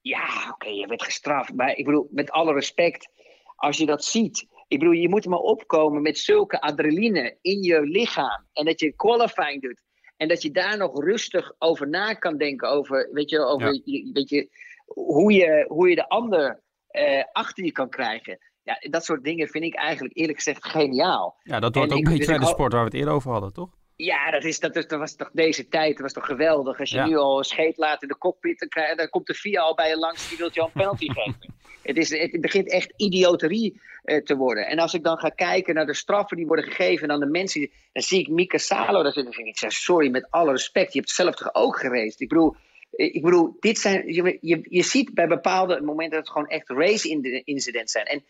[0.00, 1.54] ja, oké, je werd gestraft.
[1.54, 3.08] Maar ik bedoel, met alle respect,
[3.56, 4.46] als je dat ziet.
[4.68, 8.46] Ik bedoel, je moet maar opkomen met zulke adrenaline in je lichaam.
[8.52, 9.82] En dat je qualifying doet.
[10.16, 12.68] En dat je daar nog rustig over na kan denken.
[12.68, 14.12] Over, weet je, over Ja.
[14.12, 14.48] weet je,
[14.84, 18.38] hoe, je, hoe je de ander eh, achter je kan krijgen.
[18.62, 21.40] Ja, dat soort dingen vind ik eigenlijk eerlijk gezegd geniaal.
[21.42, 22.98] Ja, dat hoort En ook een beetje dus bij ik de sport waar we het
[22.98, 23.77] eerder over hadden, toch?
[24.04, 26.80] Ja, dat, is, dat, is, dat was toch deze tijd, dat was toch geweldig.
[26.80, 27.06] Als je Ja.
[27.06, 29.74] nu al een scheet laat in de cockpit, dan, krijg, dan komt de VIA al
[29.74, 31.54] bij je langs, die wil je al een penalty geven.
[31.82, 34.66] Het, is, het begint echt idioterie eh, te worden.
[34.66, 37.70] En als ik dan ga kijken naar de straffen die worden gegeven aan de mensen,
[37.92, 39.46] dan zie ik Mika Salo daar zitten.
[39.46, 42.20] Ik zeg, sorry, met alle respect, je hebt zelf toch ook geraced?
[42.20, 42.54] Ik bedoel,
[42.90, 46.48] eh, ik bedoel dit zijn, je, je, je ziet bij bepaalde momenten dat het gewoon
[46.48, 48.06] echt race-incidents zijn.
[48.06, 48.24] En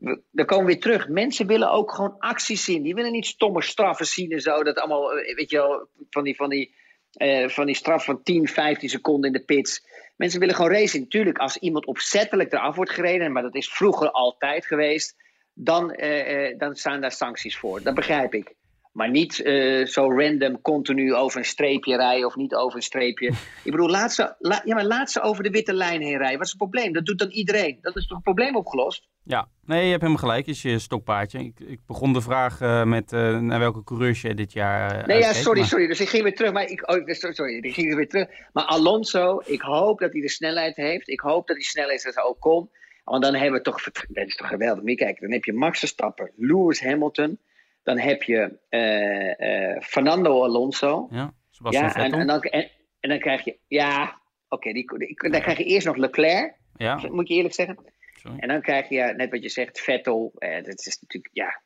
[0.00, 1.08] we- we weer terug.
[1.08, 2.82] Mensen willen ook gewoon acties zien.
[2.82, 4.62] Die willen niet stomme straffen zien en zo.
[4.62, 6.74] Dat allemaal, eh, weet je wel, van die, van die,
[7.12, 9.86] eh, van die straf van 10, 15 seconden in de pits.
[10.16, 11.00] Mensen willen gewoon racen.
[11.00, 15.16] Natuurlijk, als iemand opzettelijk eraf wordt gereden, maar dat is vroeger altijd geweest,
[15.54, 17.82] dan, eh, dan staan daar sancties voor.
[17.82, 18.54] Dat begrijp ik.
[18.90, 23.26] Maar niet eh, zo random continu over een streepje rijden of niet over een streepje.
[23.64, 26.36] Ik bedoel, laat ze, la- ja, maar laat ze over de witte lijn heen rijden.
[26.36, 26.92] Wat is het probleem?
[26.92, 27.78] Dat doet dan iedereen.
[27.80, 29.08] Dat is toch het probleem opgelost?
[29.24, 31.38] Ja, nee, je hebt helemaal gelijk, is je stokpaardje.
[31.38, 35.18] Ik, ik begon de vraag eh, met eh, naar welke coureurs je dit jaar Nee,
[35.18, 35.86] ja, sorry, maar- sorry.
[35.86, 36.52] Dus ik ging weer terug.
[36.52, 38.28] Maar ik, oh, sorry, ik ging weer terug.
[38.52, 41.08] Maar Alonso, ik hoop dat hij de snelheid heeft.
[41.08, 42.70] Ik hoop dat hij sneller is dan Ocon.
[43.04, 43.82] Want dan hebben we toch...
[44.08, 44.84] Dat is toch geweldig.
[44.84, 47.38] Je kijken, dan heb je Max Verstappen, Lewis Hamilton.
[47.82, 51.08] Dan heb je eh, eh, Fernando Alonso.
[51.10, 52.18] Ja, Sebastian Ja, en, Vettel.
[52.20, 52.70] en, dan, en,
[53.00, 53.58] en dan krijg je...
[53.66, 54.72] Ja, oké.
[54.72, 54.86] die-
[55.30, 56.54] dan krijg je eerst nog Leclerc.
[56.76, 57.92] ja, Moet je eerlijk zeggen.
[58.14, 58.38] sorry.
[58.38, 60.32] En dan krijg je, net wat je zegt, Vettel.
[60.38, 61.62] Eh, dat is natuurlijk, ja,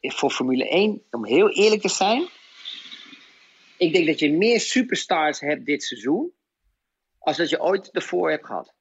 [0.00, 2.28] voor Formule 1, om heel eerlijk te zijn.
[3.78, 6.32] Ik denk dat je meer superstars hebt dit seizoen.
[7.18, 8.74] als dat je ooit ervoor hebt gehad.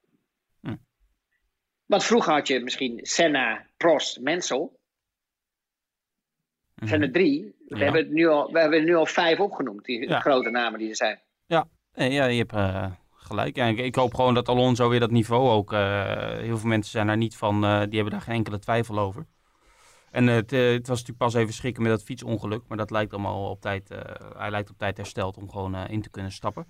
[0.62, 0.76] Hm.
[1.86, 4.70] Want vroeger had je misschien Senna, Prost, Mansell.
[6.82, 7.42] Dat zijn er drie.
[7.44, 7.78] We, Mhm.
[7.78, 7.92] Ja.
[7.92, 10.20] hebben nu al, we hebben er nu al vijf opgenoemd, die Ja.
[10.20, 11.20] grote namen die er zijn.
[11.46, 13.56] Ja, ja je hebt eh, gelijk.
[13.56, 15.74] Ja, ik, ik hoop gewoon dat Alonso weer dat niveau ook...
[15.74, 19.00] eh, heel veel mensen zijn daar niet van, eh, die hebben daar geen enkele twijfel
[19.00, 19.26] over.
[20.12, 22.62] En het, het was natuurlijk pas even schrikken met dat fietsongeluk.
[22.68, 23.90] Maar dat lijkt allemaal op tijd,
[24.38, 26.66] hij lijkt op tijd hersteld om gewoon in te kunnen stappen.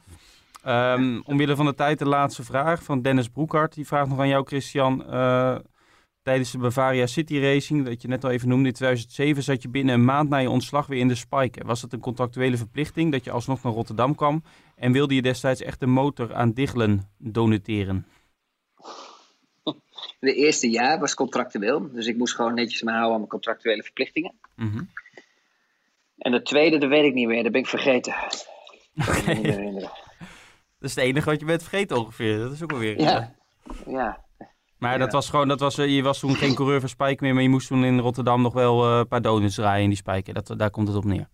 [0.64, 3.74] Ehm, omwille van de tijd de laatste vraag van Dennis Broekhart.
[3.74, 5.04] Die vraagt nog aan jou, Christian.
[6.24, 9.70] Tijdens de Bavaria City Racing, dat je net al even noemde, in 2007 zat je
[9.70, 11.66] binnen een maand na je ontslag weer in de Spike.
[11.66, 14.44] Was het een contractuele verplichting dat je alsnog naar Rotterdam kwam?
[14.76, 18.06] En wilde je destijds echt de motor aan Diggelen donateren?
[20.20, 21.92] De eerste jaar was contractueel.
[21.92, 24.34] Dus ik moest gewoon netjes me houden aan mijn contractuele verplichtingen.
[24.56, 24.84] Mhm.
[26.18, 27.44] En de tweede, dat weet ik niet meer.
[27.44, 28.14] Dat ben ik vergeten.
[28.94, 29.82] Dat ik niet meer.
[30.80, 32.38] Dat is het enige wat je bent vergeten ongeveer.
[32.38, 33.02] Dat is ook alweer.
[33.02, 33.36] Ja,
[33.88, 34.26] ja.
[34.82, 34.98] Maar Ja.
[34.98, 37.44] dat was gewoon, dat was, eh, je was toen geen coureur van Spike meer, maar
[37.44, 40.34] je moest toen in Rotterdam nog wel eh, een paar donuts draaien in die Spike.
[40.34, 41.30] Dat, daar komt het op neer.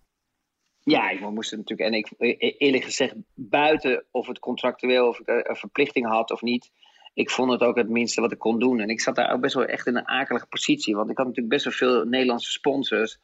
[0.82, 1.88] Ja, ik moest het natuurlijk.
[1.88, 6.30] En ik, e- eerlijk gezegd, buiten of het contractueel of ik eh, een verplichting had
[6.30, 6.70] of niet.
[7.14, 8.80] Ik vond het ook het minste wat ik kon doen.
[8.80, 10.96] En ik zat daar ook best wel echt in een akelige positie.
[10.96, 13.18] Want ik had natuurlijk best wel veel Nederlandse sponsors.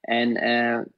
[0.00, 0.32] En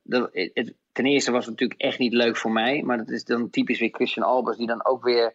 [0.02, 2.82] dat, het, ten eerste was het natuurlijk echt niet leuk voor mij.
[2.82, 5.34] Maar dat is dan typisch weer Christian Albers, die dan ook weer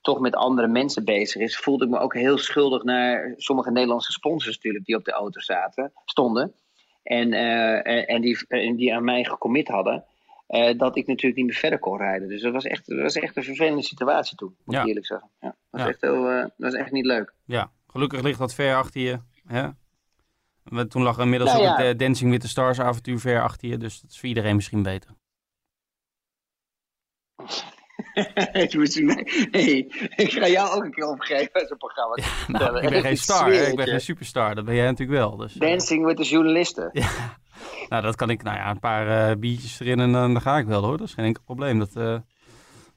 [0.00, 4.12] toch met andere mensen bezig is, voelde ik me ook heel schuldig naar sommige Nederlandse
[4.12, 6.54] sponsors natuurlijk die op de auto zaten, stonden.
[7.02, 10.04] En, eh, en, die, en die aan mij gecommit hadden.
[10.46, 12.28] eh, dat ik natuurlijk niet meer verder kon rijden.
[12.28, 14.80] Dus dat was echt, dat was echt een vervelende situatie toen, moet Ja.
[14.80, 15.30] ik eerlijk zeggen.
[15.40, 15.88] Ja, dat, was Ja.
[15.88, 17.32] echt heel, eh, dat was echt niet leuk.
[17.44, 19.18] Ja, gelukkig ligt dat ver achter je.
[19.46, 19.68] Hè?
[20.62, 23.76] We- Toen lag inmiddels Nou ook het Dancing with the Stars avontuur ver achter je.
[23.76, 25.10] Dus dat is voor iedereen misschien beter.
[29.50, 29.86] Hey,
[30.16, 32.16] ik ga jou ook een keer opgeven als een programma.
[32.46, 34.54] Nou, ik ben geen star, ik ben geen superstar.
[34.54, 35.36] Dat ben jij natuurlijk wel.
[35.36, 36.90] Dus, eh, Dancing with the journalisten.
[37.88, 40.58] nou, dat kan ik, nou ja, een paar eh, biertjes erin en dan dan ga
[40.58, 40.98] ik wel hoor.
[40.98, 41.78] Dat is geen enkel probleem.
[41.78, 42.16] Dat, eh,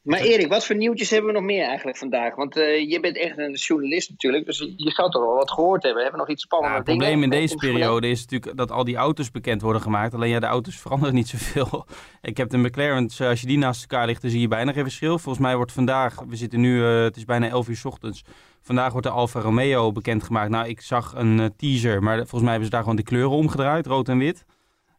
[0.04, 2.36] Maar Erik, wat voor nieuwtjes hebben we nog meer eigenlijk vandaag?
[2.36, 5.84] Want eh, je bent echt een journalist natuurlijk, dus je zou toch wel wat gehoord
[5.84, 6.02] hebben.
[6.02, 6.78] Hebben we nog iets Ja, spannends?
[6.78, 10.14] het probleem in deze periode is natuurlijk dat al die auto's bekend worden gemaakt.
[10.14, 11.86] Alleen ja, de auto's veranderen niet zoveel.
[12.22, 14.72] Ik heb de McLaren's, eh, als je die naast elkaar ligt, dan zie je bijna
[14.72, 15.20] geen verschil.
[15.20, 18.24] Volgens mij wordt vandaag, we zitten nu, eh, het is bijna 11 uur 's ochtends.
[18.62, 20.50] Vandaag wordt de Alfa Romeo bekendgemaakt.
[20.50, 23.86] Nou, ik zag een teaser, maar volgens mij hebben ze daar gewoon de kleuren omgedraaid,
[23.86, 24.46] rood en wit.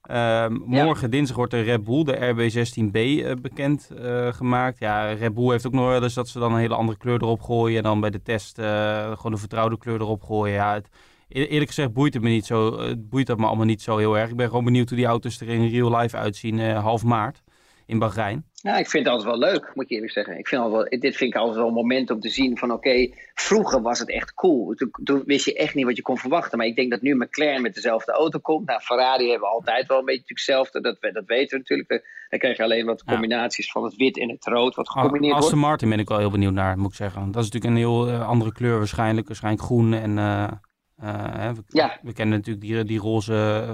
[0.04, 4.78] Ehm, morgen, dinsdag, wordt de Red Bull, de RB16B, eh, bekend eh, gemaakt.
[4.78, 7.22] Ja, Red Bull heeft ook nog wel eens dat ze dan een hele andere kleur
[7.22, 7.76] erop gooien.
[7.76, 10.54] En dan bij de test eh, gewoon de vertrouwde kleur erop gooien.
[10.54, 10.88] Ja, het,
[11.28, 12.80] eer- eerlijk gezegd boeit het me niet zo.
[12.80, 14.30] Het boeit dat me allemaal niet zo heel erg.
[14.30, 17.42] Ik ben gewoon benieuwd hoe die auto's er in real life uitzien half maart
[17.86, 18.44] in Bahrein.
[18.54, 20.38] Ja, ik vind het altijd wel leuk, moet ik eerlijk zeggen.
[20.38, 22.70] Ik vind altijd wel, dit vind ik altijd wel een moment om te zien van
[22.72, 24.74] oké, vroeger was het echt cool.
[24.74, 26.58] Toen, toen wist je echt niet wat je kon verwachten.
[26.58, 28.66] Maar ik denk dat nu McLaren met dezelfde auto komt.
[28.66, 30.80] Nou, Ferrari hebben altijd wel een beetje hetzelfde.
[30.80, 31.88] Dat, we- dat weten we natuurlijk.
[31.88, 35.50] Dan- krijg je alleen wat combinaties van het wit en het rood wat gecombineerd Aston
[35.50, 35.66] wordt.
[35.66, 37.30] Martin ben ik wel heel benieuwd naar, moet ik zeggen.
[37.32, 39.26] Dat is natuurlijk een heel eh, andere kleur waarschijnlijk.
[39.26, 40.18] Waarschijnlijk groen en...
[40.18, 40.48] eh,
[40.96, 41.98] eh, we, Ja.
[42.02, 43.64] we kennen natuurlijk die, die roze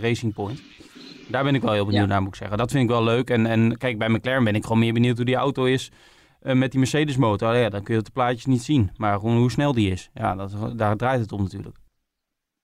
[0.00, 0.62] Racing Point.
[1.30, 2.08] Daar ben ik wel heel benieuwd Ja.
[2.08, 2.58] naar, moet ik zeggen.
[2.58, 3.30] Dat vind ik wel leuk.
[3.30, 5.90] En, en kijk, bij McLaren ben ik gewoon meer benieuwd hoe die auto is
[6.40, 7.56] eh, met die Mercedes motor.
[7.56, 8.90] Ja, dan kun je op de plaatjes niet zien.
[8.96, 10.10] Maar gewoon hoe snel die is.
[10.14, 11.76] Ja, dat, daar draait het om natuurlijk.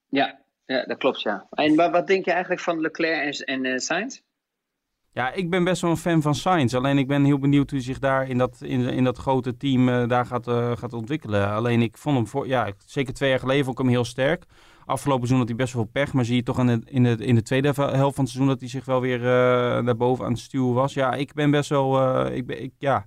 [0.09, 1.47] Ja, ja, dat klopt ja.
[1.51, 4.21] En wa- wat denk je eigenlijk van Leclerc en, en eh, Sainz?
[5.13, 6.75] Ja, ik ben best wel een fan van Sainz.
[6.75, 9.57] Alleen ik ben heel benieuwd hoe hij zich daar in dat, in, in dat grote
[9.57, 10.49] team eh, daar gaat,
[10.79, 11.49] gaat ontwikkelen.
[11.49, 14.45] Alleen ik vond hem voor, ja, zeker twee jaar geleden vond ik hem heel sterk.
[14.87, 17.17] Afgelopen seizoen had hij best wel pech, maar zie je toch in de, in de,
[17.17, 20.33] in de tweede helft van het seizoen dat hij zich wel weer eh daarboven aan
[20.33, 20.95] het stuwen was.
[20.95, 23.07] Ja, ik ben best wel, eh, ik ben, ik, ja,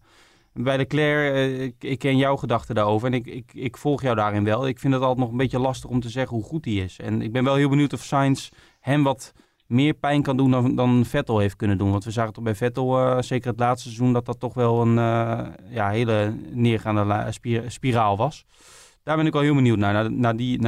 [0.54, 4.16] bij Leclerc, eh, ik, ik ken jouw gedachten daarover en ik, ik, ik volg jou
[4.16, 4.68] daarin wel.
[4.68, 7.00] Ik vind het altijd nog een beetje lastig om te zeggen hoe goed hij is.
[7.00, 8.50] En ik ben wel heel benieuwd of Sainz
[8.80, 9.34] hem wat
[9.68, 11.92] meer pijn kan doen dan, dan Vettel heeft kunnen doen.
[11.92, 14.96] Want we zagen toch bij Vettel, zeker het laatste seizoen, dat dat toch wel een
[15.70, 17.32] ja, hele neergaande
[17.68, 18.46] spiraal was.
[19.08, 20.60] Daar ben ik wel heel benieuwd naar, naar, die,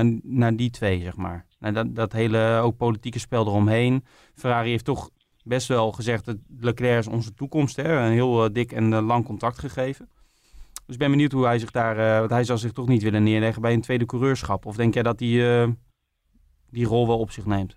[0.56, 1.46] die twee, zeg maar.
[1.60, 4.04] Dat, dat hele ook politieke spel eromheen.
[4.36, 5.10] Ferrari heeft toch
[5.44, 7.76] best wel gezegd dat Leclerc is onze toekomst.
[7.76, 8.06] Hè?
[8.06, 10.10] Een heel eh, dik en eh, lang contract gegeven.
[10.86, 11.98] Dus ik ben benieuwd hoe hij zich daar...
[11.98, 14.66] eh, want hij zal zich toch niet willen neerleggen bij een tweede coureurschap.
[14.66, 15.76] Of denk jij dat hij
[16.70, 17.76] die rol wel op zich neemt?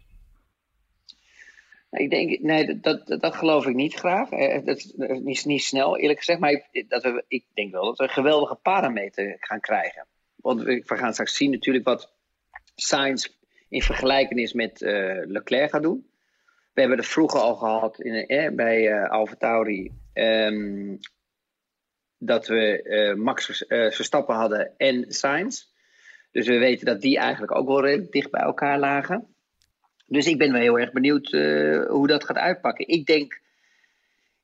[1.90, 4.28] Ik denk, nee, dat, dat, dat geloof ik niet graag.
[4.64, 6.40] Dat is niet, niet snel, eerlijk gezegd.
[6.40, 10.06] Maar ik, dat we, ik denk wel dat we een geweldige parameter gaan krijgen.
[10.42, 12.12] Want we, gaan straks zien natuurlijk wat
[12.74, 13.28] Sainz
[13.68, 16.10] in vergelijkenis met eh, Leclerc gaat doen.
[16.72, 19.92] We hebben het vroeger al gehad in, eh, bij eh Alfa Tauri.
[20.12, 20.96] ehm,
[22.18, 23.64] dat we eh, Max Vers-
[23.96, 25.64] Verstappen hadden en Sainz.
[26.30, 29.34] Dus we weten dat die eigenlijk ook wel redelijk dicht bij elkaar lagen.
[30.06, 31.30] Dus ik ben wel heel erg benieuwd
[31.88, 32.88] hoe dat gaat uitpakken.
[32.88, 33.40] Ik denk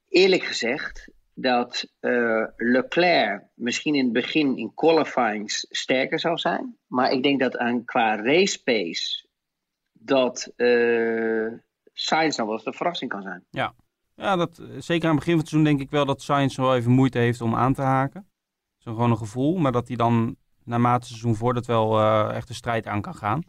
[0.08, 1.08] eerlijk gezegd
[1.40, 6.76] dat eh, Leclerc misschien in het begin in qualifyings sterker zou zijn.
[6.86, 9.26] Maar ik denk dat aan qua race pace
[9.92, 11.46] dat eh
[11.92, 13.44] Sainz nog wel eens de verrassing kan zijn.
[13.50, 13.74] Ja,
[14.14, 16.76] ja dat, zeker aan het begin van het seizoen denk ik wel dat Sainz wel
[16.76, 18.20] even moeite heeft om aan te haken.
[18.20, 22.36] Dat is gewoon een gevoel, maar dat hij dan naarmate het seizoen voordat wel eh,
[22.36, 23.42] echt de strijd aan kan gaan.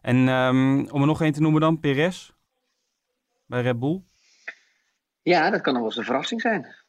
[0.00, 2.30] En ehm, om er nog één te noemen dan, Perez
[3.46, 4.02] bij Red Bull.
[5.22, 6.83] Ja, dat kan nog wel eens een verrassing zijn.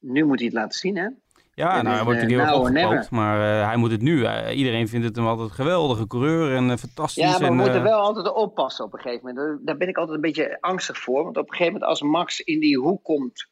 [0.00, 1.08] Nu moet hij het laten zien, hè?
[1.54, 4.24] Ja, Het nou, hij wordt eh, natuurlijk heel erg maar eh, hij moet het nu.
[4.24, 7.22] eh, iedereen vindt het hem altijd een geweldige coureur en eh, fantastisch.
[7.24, 9.66] Ja, maar we en, moeten wel altijd oppassen op een gegeven moment.
[9.66, 11.24] Daar- ben ik altijd een beetje angstig voor.
[11.24, 13.48] Want op een gegeven moment als Max in die hoek komt...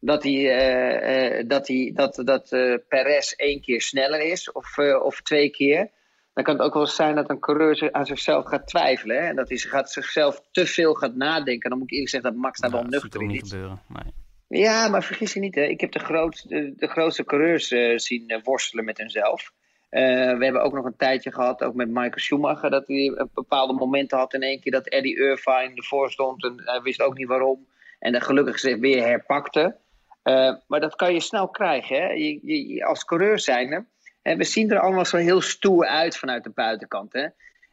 [0.00, 2.48] dat, hij, dat, hij, dat, dat
[2.88, 5.90] Perez één keer sneller is of, of twee keer...
[6.34, 9.16] dan kan het ook wel eens zijn dat een coureur aan zichzelf gaat twijfelen.
[9.16, 9.22] Hè?
[9.28, 11.70] En dat hij gaat zichzelf te veel gaat nadenken.
[11.70, 13.50] Dan moet ik eerlijk zeggen dat Max daar ja, wel nuchter in niet is.
[13.50, 13.80] gebeuren.
[13.88, 14.12] Nee.
[14.48, 15.62] Ja, maar vergis je niet, hè.
[15.62, 19.52] ik heb de, grootste, de, coureurs eh, zien eh, worstelen met hunzelf.
[19.88, 20.02] Eh,
[20.38, 24.18] we hebben ook nog een tijdje gehad, ook met Michael Schumacher, dat hij bepaalde momenten
[24.18, 27.66] had in één keer dat Eddie Irvine ervoor stond en hij wist ook niet waarom.
[27.98, 29.76] En dan gelukkig zich weer herpakte.
[30.24, 31.96] Uh, maar dat kan je snel krijgen.
[31.96, 32.06] Hè?
[32.12, 33.86] Je, als coureur zijn,
[34.22, 34.36] hè?
[34.36, 37.12] we zien er allemaal zo heel stoer uit vanuit de buitenkant.
[37.12, 37.26] Hè?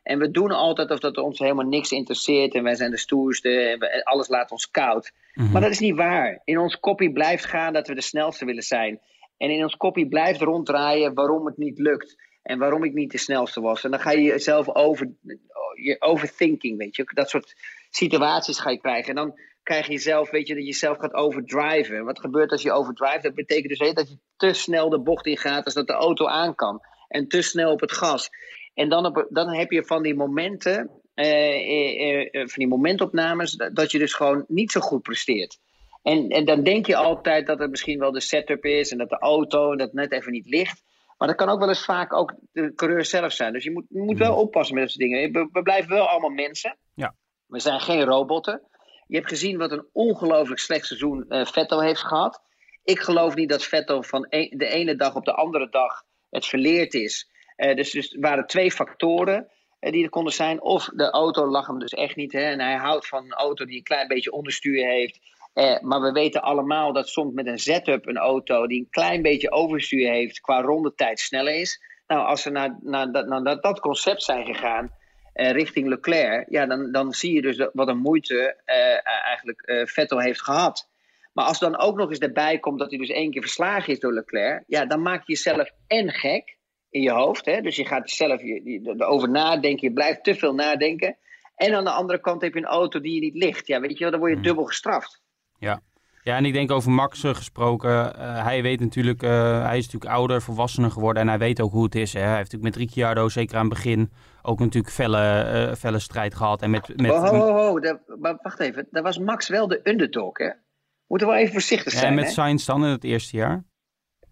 [0.03, 3.49] En we doen altijd of dat ons helemaal niks interesseert en wij zijn de stoerste
[3.79, 5.11] en alles laat ons koud.
[5.33, 5.51] Mhm.
[5.51, 6.41] Maar dat is niet waar.
[6.43, 9.01] In ons kopie blijft gaan dat we de snelste willen zijn.
[9.37, 12.15] En in ons kopie blijft ronddraaien waarom het niet lukt.
[12.43, 13.83] En waarom ik niet de snelste was.
[13.83, 15.11] En dan ga je jezelf over,
[15.73, 17.03] je overthinking, weet je.
[17.13, 17.55] Dat soort
[17.89, 19.09] situaties ga je krijgen.
[19.09, 22.05] En dan krijg je zelf, weet je, dat je jezelf gaat overdriven.
[22.05, 23.21] Wat gebeurt als je overdrive?
[23.21, 26.55] Dat betekent dus dat je te snel de bocht ingaat als dat de auto aan
[26.55, 26.81] kan.
[27.07, 28.29] En te snel op het gas.
[28.73, 33.51] En dan, op, dan heb je van die momenten, eh, eh, eh, van die momentopnames,
[33.51, 35.59] dat, dat je dus gewoon niet zo goed presteert.
[36.01, 39.09] En, en dan denk je altijd dat het misschien wel de setup is en dat
[39.09, 40.83] de auto dat het net even niet ligt.
[41.17, 43.53] Maar dat kan ook wel eens vaak ook de coureur zelf zijn.
[43.53, 45.31] Dus je moet, je moet wel oppassen met dat soort dingen.
[45.31, 46.77] We, we blijven wel allemaal mensen.
[46.95, 47.15] Ja.
[47.47, 48.61] We zijn geen robotten.
[49.07, 52.41] Je hebt gezien wat een ongelooflijk slecht seizoen eh, Vettel heeft gehad.
[52.83, 56.45] Ik geloof niet dat Vettel van e- de ene dag op de andere dag het
[56.45, 57.31] verleerd is.
[57.55, 59.47] Eh, dus, dus er waren twee factoren
[59.79, 60.61] eh, die er konden zijn.
[60.61, 62.31] Of de auto lag hem dus echt niet.
[62.31, 65.19] Hè, en hij houdt van een auto die een klein beetje onderstuur heeft.
[65.53, 69.21] Eh, maar we weten allemaal dat soms met een setup een auto die een klein
[69.21, 71.81] beetje overstuur heeft qua rondetijd sneller is.
[72.07, 75.01] Nou, als ze naar, naar, naar dat concept zijn gegaan
[75.33, 78.61] richting Leclerc, ja, dan, dan zie je dus wat een moeite
[79.25, 80.89] eigenlijk Vettel heeft gehad.
[81.33, 83.99] Maar als dan ook nog eens erbij komt dat hij dus één keer verslagen is
[83.99, 86.57] door Leclerc, ja, dan maak je jezelf en gek
[86.93, 87.45] in je hoofd.
[87.45, 87.61] Hè?
[87.61, 91.17] Dus je gaat zelf je, erover nadenken, je blijft te veel nadenken.
[91.55, 93.67] En aan de andere kant heb je een auto die je niet ligt.
[93.67, 95.21] Ja, weet je wel, dan word je dubbel gestraft.
[95.59, 95.81] Ja.
[96.23, 97.91] Ja, en ik denk over Max uh, gesproken.
[97.91, 101.21] Uh, hij weet natuurlijk, uh, hij is natuurlijk ouder, volwassener geworden.
[101.21, 102.13] En hij weet ook hoe het is.
[102.13, 102.19] Hè?
[102.19, 106.61] Hij heeft natuurlijk met Ricciardo, zeker aan het begin, ook natuurlijk felle, felle strijd gehad.
[106.61, 108.19] En met, met, oh, oh, oh, oh.
[108.19, 110.49] maar wacht even, daar was Max wel de underdog, hè?
[111.07, 112.05] Moeten we wel even voorzichtig zijn.
[112.05, 112.31] En met hè?
[112.31, 113.63] Sainz dan in het eerste jaar?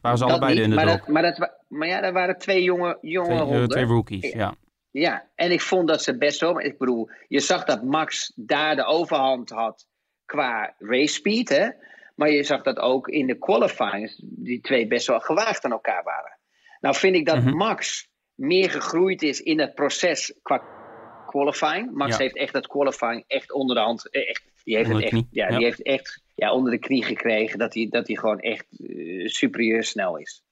[0.02, 1.08] Waren ze dat allebei niet, de underdog?
[1.08, 3.68] Maar, dat, maar, dat, maar ja, daar waren twee jonge, jonge twee, honden.
[3.70, 4.56] twee rookies, ja.
[4.92, 6.62] Ja, en ik vond dat ze best wel.
[6.62, 9.88] Ik bedoel, je zag dat Max daar de overhand had
[10.26, 11.70] qua race speed, hè?
[12.16, 16.04] Maar je zag dat ook in de qualifying, die twee best wel gewaagd aan elkaar
[16.04, 16.38] waren.
[16.80, 17.56] Nou vind ik dat Mhm.
[17.56, 20.62] Max meer gegroeid is in het proces qua
[21.28, 21.92] qualifying.
[21.92, 22.18] Max Ja.
[22.18, 25.48] heeft echt dat qualifying echt onder de hand, eh, echt, die heeft het echt, ja,
[25.50, 25.58] ja.
[25.58, 29.28] die heeft echt ja, onder de knie gekregen dat hij, dat hij gewoon echt eh,
[29.28, 30.44] superieur snel is.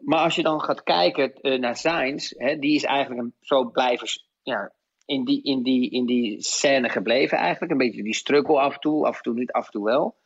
[0.00, 3.64] Maar als je dan gaat kijken eh, naar Sainz, hè, die is eigenlijk een, zo
[3.64, 4.08] blijven
[4.42, 4.72] ja,
[5.04, 7.72] in, die, in, die, in die scène gebleven eigenlijk.
[7.72, 10.16] Een beetje die struggle af en toe, af en toe niet, af en toe wel.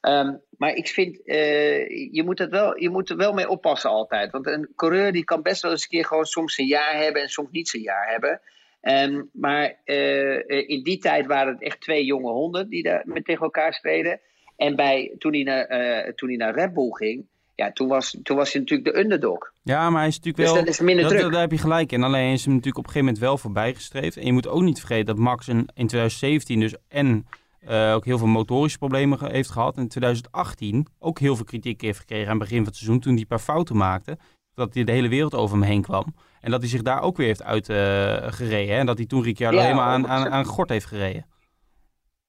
[0.00, 3.90] Ehm, maar ik vind, eh, je, moet het wel, je moet er wel mee oppassen
[3.90, 4.32] altijd.
[4.32, 7.22] Want een coureur die kan best wel eens een keer gewoon soms zijn jaar hebben
[7.22, 8.40] en soms niet zijn jaar hebben.
[8.80, 13.24] Ehm, maar eh, in die tijd waren het echt twee jonge honden die daar met
[13.24, 14.20] tegen elkaar streden.
[14.56, 18.18] En bij, toen, hij naar, eh, toen hij naar Red Bull ging, ja, toen was,
[18.22, 19.52] toen was hij natuurlijk de underdog.
[19.62, 20.64] Ja, maar hij is natuurlijk Dus wel...
[20.64, 21.32] dat is minder dat- druk.
[21.32, 22.02] Daar heb je gelijk in.
[22.02, 24.16] Alleen is hem natuurlijk op een gegeven moment wel voorbij gestreefd.
[24.16, 27.26] En je moet ook niet vergeten dat Max in, in 2017 dus en
[27.60, 29.76] eh, ook heel veel motorische problemen ge- heeft gehad.
[29.76, 33.00] En in 2018 ook heel veel kritiek heeft gekregen aan het begin van het seizoen.
[33.00, 34.18] Toen hij een paar fouten maakte.
[34.54, 36.14] Dat hij de hele wereld over hem heen kwam.
[36.46, 38.74] En dat hij zich daar ook weer heeft uitgereden.
[38.74, 40.30] hè en dat hij toen Ricciardo Ja, helemaal aan, aan, 100%.
[40.30, 41.26] aan gort heeft gereden.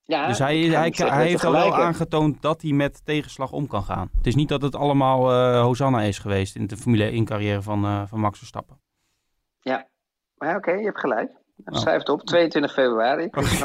[0.03, 3.83] Ja, dus hij, hij, hij heeft al wel aangetoond dat hij met tegenslag om kan
[3.83, 4.09] gaan.
[4.17, 7.61] Het is niet dat het allemaal eh Hosanna is geweest in de Formule 1 carrière
[7.61, 8.79] van, eh, van Max Verstappen.
[9.59, 9.87] Ja,
[10.37, 11.31] maar ja, oké, je hebt gelijk.
[11.65, 11.79] Oh.
[11.79, 13.23] Schrijf het op, 22 februari.
[13.33, 13.63] Ik is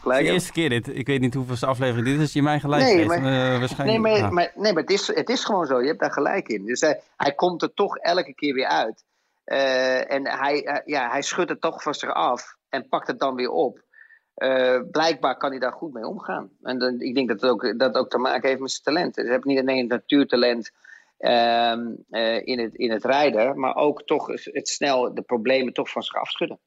[0.00, 0.96] gelijk de eerste keer dit.
[0.96, 2.32] Ik weet niet hoeveelste aflevering dit is.
[2.32, 5.28] Je mij gelijk Nee, maar- Eh, waarschijnlijk, Nee, maar, maar, nee, maar het, is, het
[5.28, 5.80] is gewoon zo.
[5.80, 6.64] Je hebt daar gelijk in.
[6.66, 9.04] Dus hij, hij komt er toch elke keer weer uit.
[9.50, 13.18] Eh, en hij, eh, ja, hij schudt het toch van zich af en pakt het
[13.18, 13.82] dan weer op.
[14.34, 16.50] Eh, blijkbaar kan hij daar goed mee omgaan.
[16.62, 19.14] En dan, ik denk dat het ook, dat ook te maken heeft met zijn talent.
[19.14, 20.70] Dus hij heeft niet alleen het natuurtalent
[21.18, 21.80] ehm,
[22.10, 26.02] eh, in, het, in het rijden, maar ook toch het snel de problemen toch van
[26.02, 26.58] zich afschudden.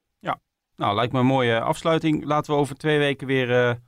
[0.75, 2.25] Nou, lijkt me een mooie afsluiting.
[2.25, 3.79] Laten we over twee weken weer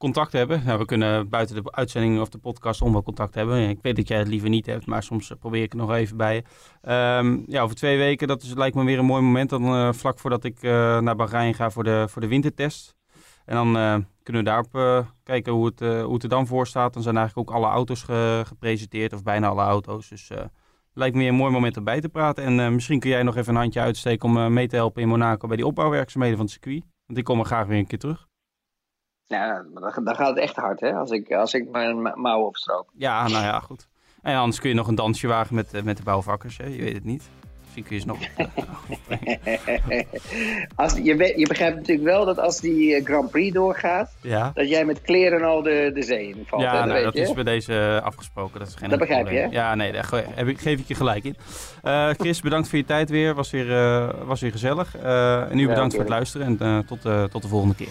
[0.00, 0.78] contact hebben.
[0.78, 3.68] We kunnen buiten de uitzending of de podcast om wel contact hebben.
[3.68, 5.92] Ik weet dat jij het liever niet hebt, maar soms eh, probeer ik het nog
[5.92, 6.42] even bij je.
[6.82, 9.50] Ehm, ja, over twee weken, dat is, lijkt me weer een mooi moment.
[9.50, 12.94] Dan eh, vlak voordat ik eh, naar Bahrein ga voor de, voor de wintertest.
[13.44, 13.72] En dan
[14.22, 16.92] kunnen we daarop kijken hoe het, hoe het er dan voor staat.
[16.92, 20.08] Dan zijn eigenlijk ook alle auto's ge- gepresenteerd, of bijna alle auto's.
[20.08, 20.30] Dus
[20.92, 22.44] lijkt me weer een mooi moment om bij te praten.
[22.44, 25.46] En misschien kun jij nog even een handje uitsteken om mee te helpen in Monaco
[25.48, 26.82] bij die opbouwwerkzaamheden van het circuit.
[27.06, 28.29] Want ik kom er graag weer een keer terug.
[29.30, 30.92] Ja, dan, dan gaat het echt hard, hè?
[30.92, 32.88] Als ik, als ik mijn mouwen opstroop.
[32.96, 33.88] Ja, nou ja, goed.
[34.22, 36.66] En anders kun je nog een dansje wagen met, eh, met de bouwvakkers, hè?
[36.66, 37.30] je weet het niet.
[37.74, 38.18] Misschien kun je ze nog...
[40.84, 44.68] als, je, je begrijpt natuurlijk wel dat als die eh, Grand Prix doorgaat, ja, dat
[44.68, 46.62] jij met kleren al de, de zee in valt.
[46.62, 46.68] hè?
[46.68, 47.34] ja dat nou, weet dat je, is hè?
[47.34, 48.58] bij deze eh, afgesproken.
[48.58, 49.52] Dat, is geen Dat begrijp je, probleem.
[49.52, 50.04] Ja, nee, daar
[50.56, 51.36] geef ik je gelijk in.
[52.16, 53.34] Chris, bedankt voor je tijd weer.
[53.34, 53.66] Was weer,
[54.26, 54.96] was weer gezellig.
[54.96, 57.00] Eh, en u bedankt voor het luisteren en tot,
[57.30, 57.88] tot de volgende keer.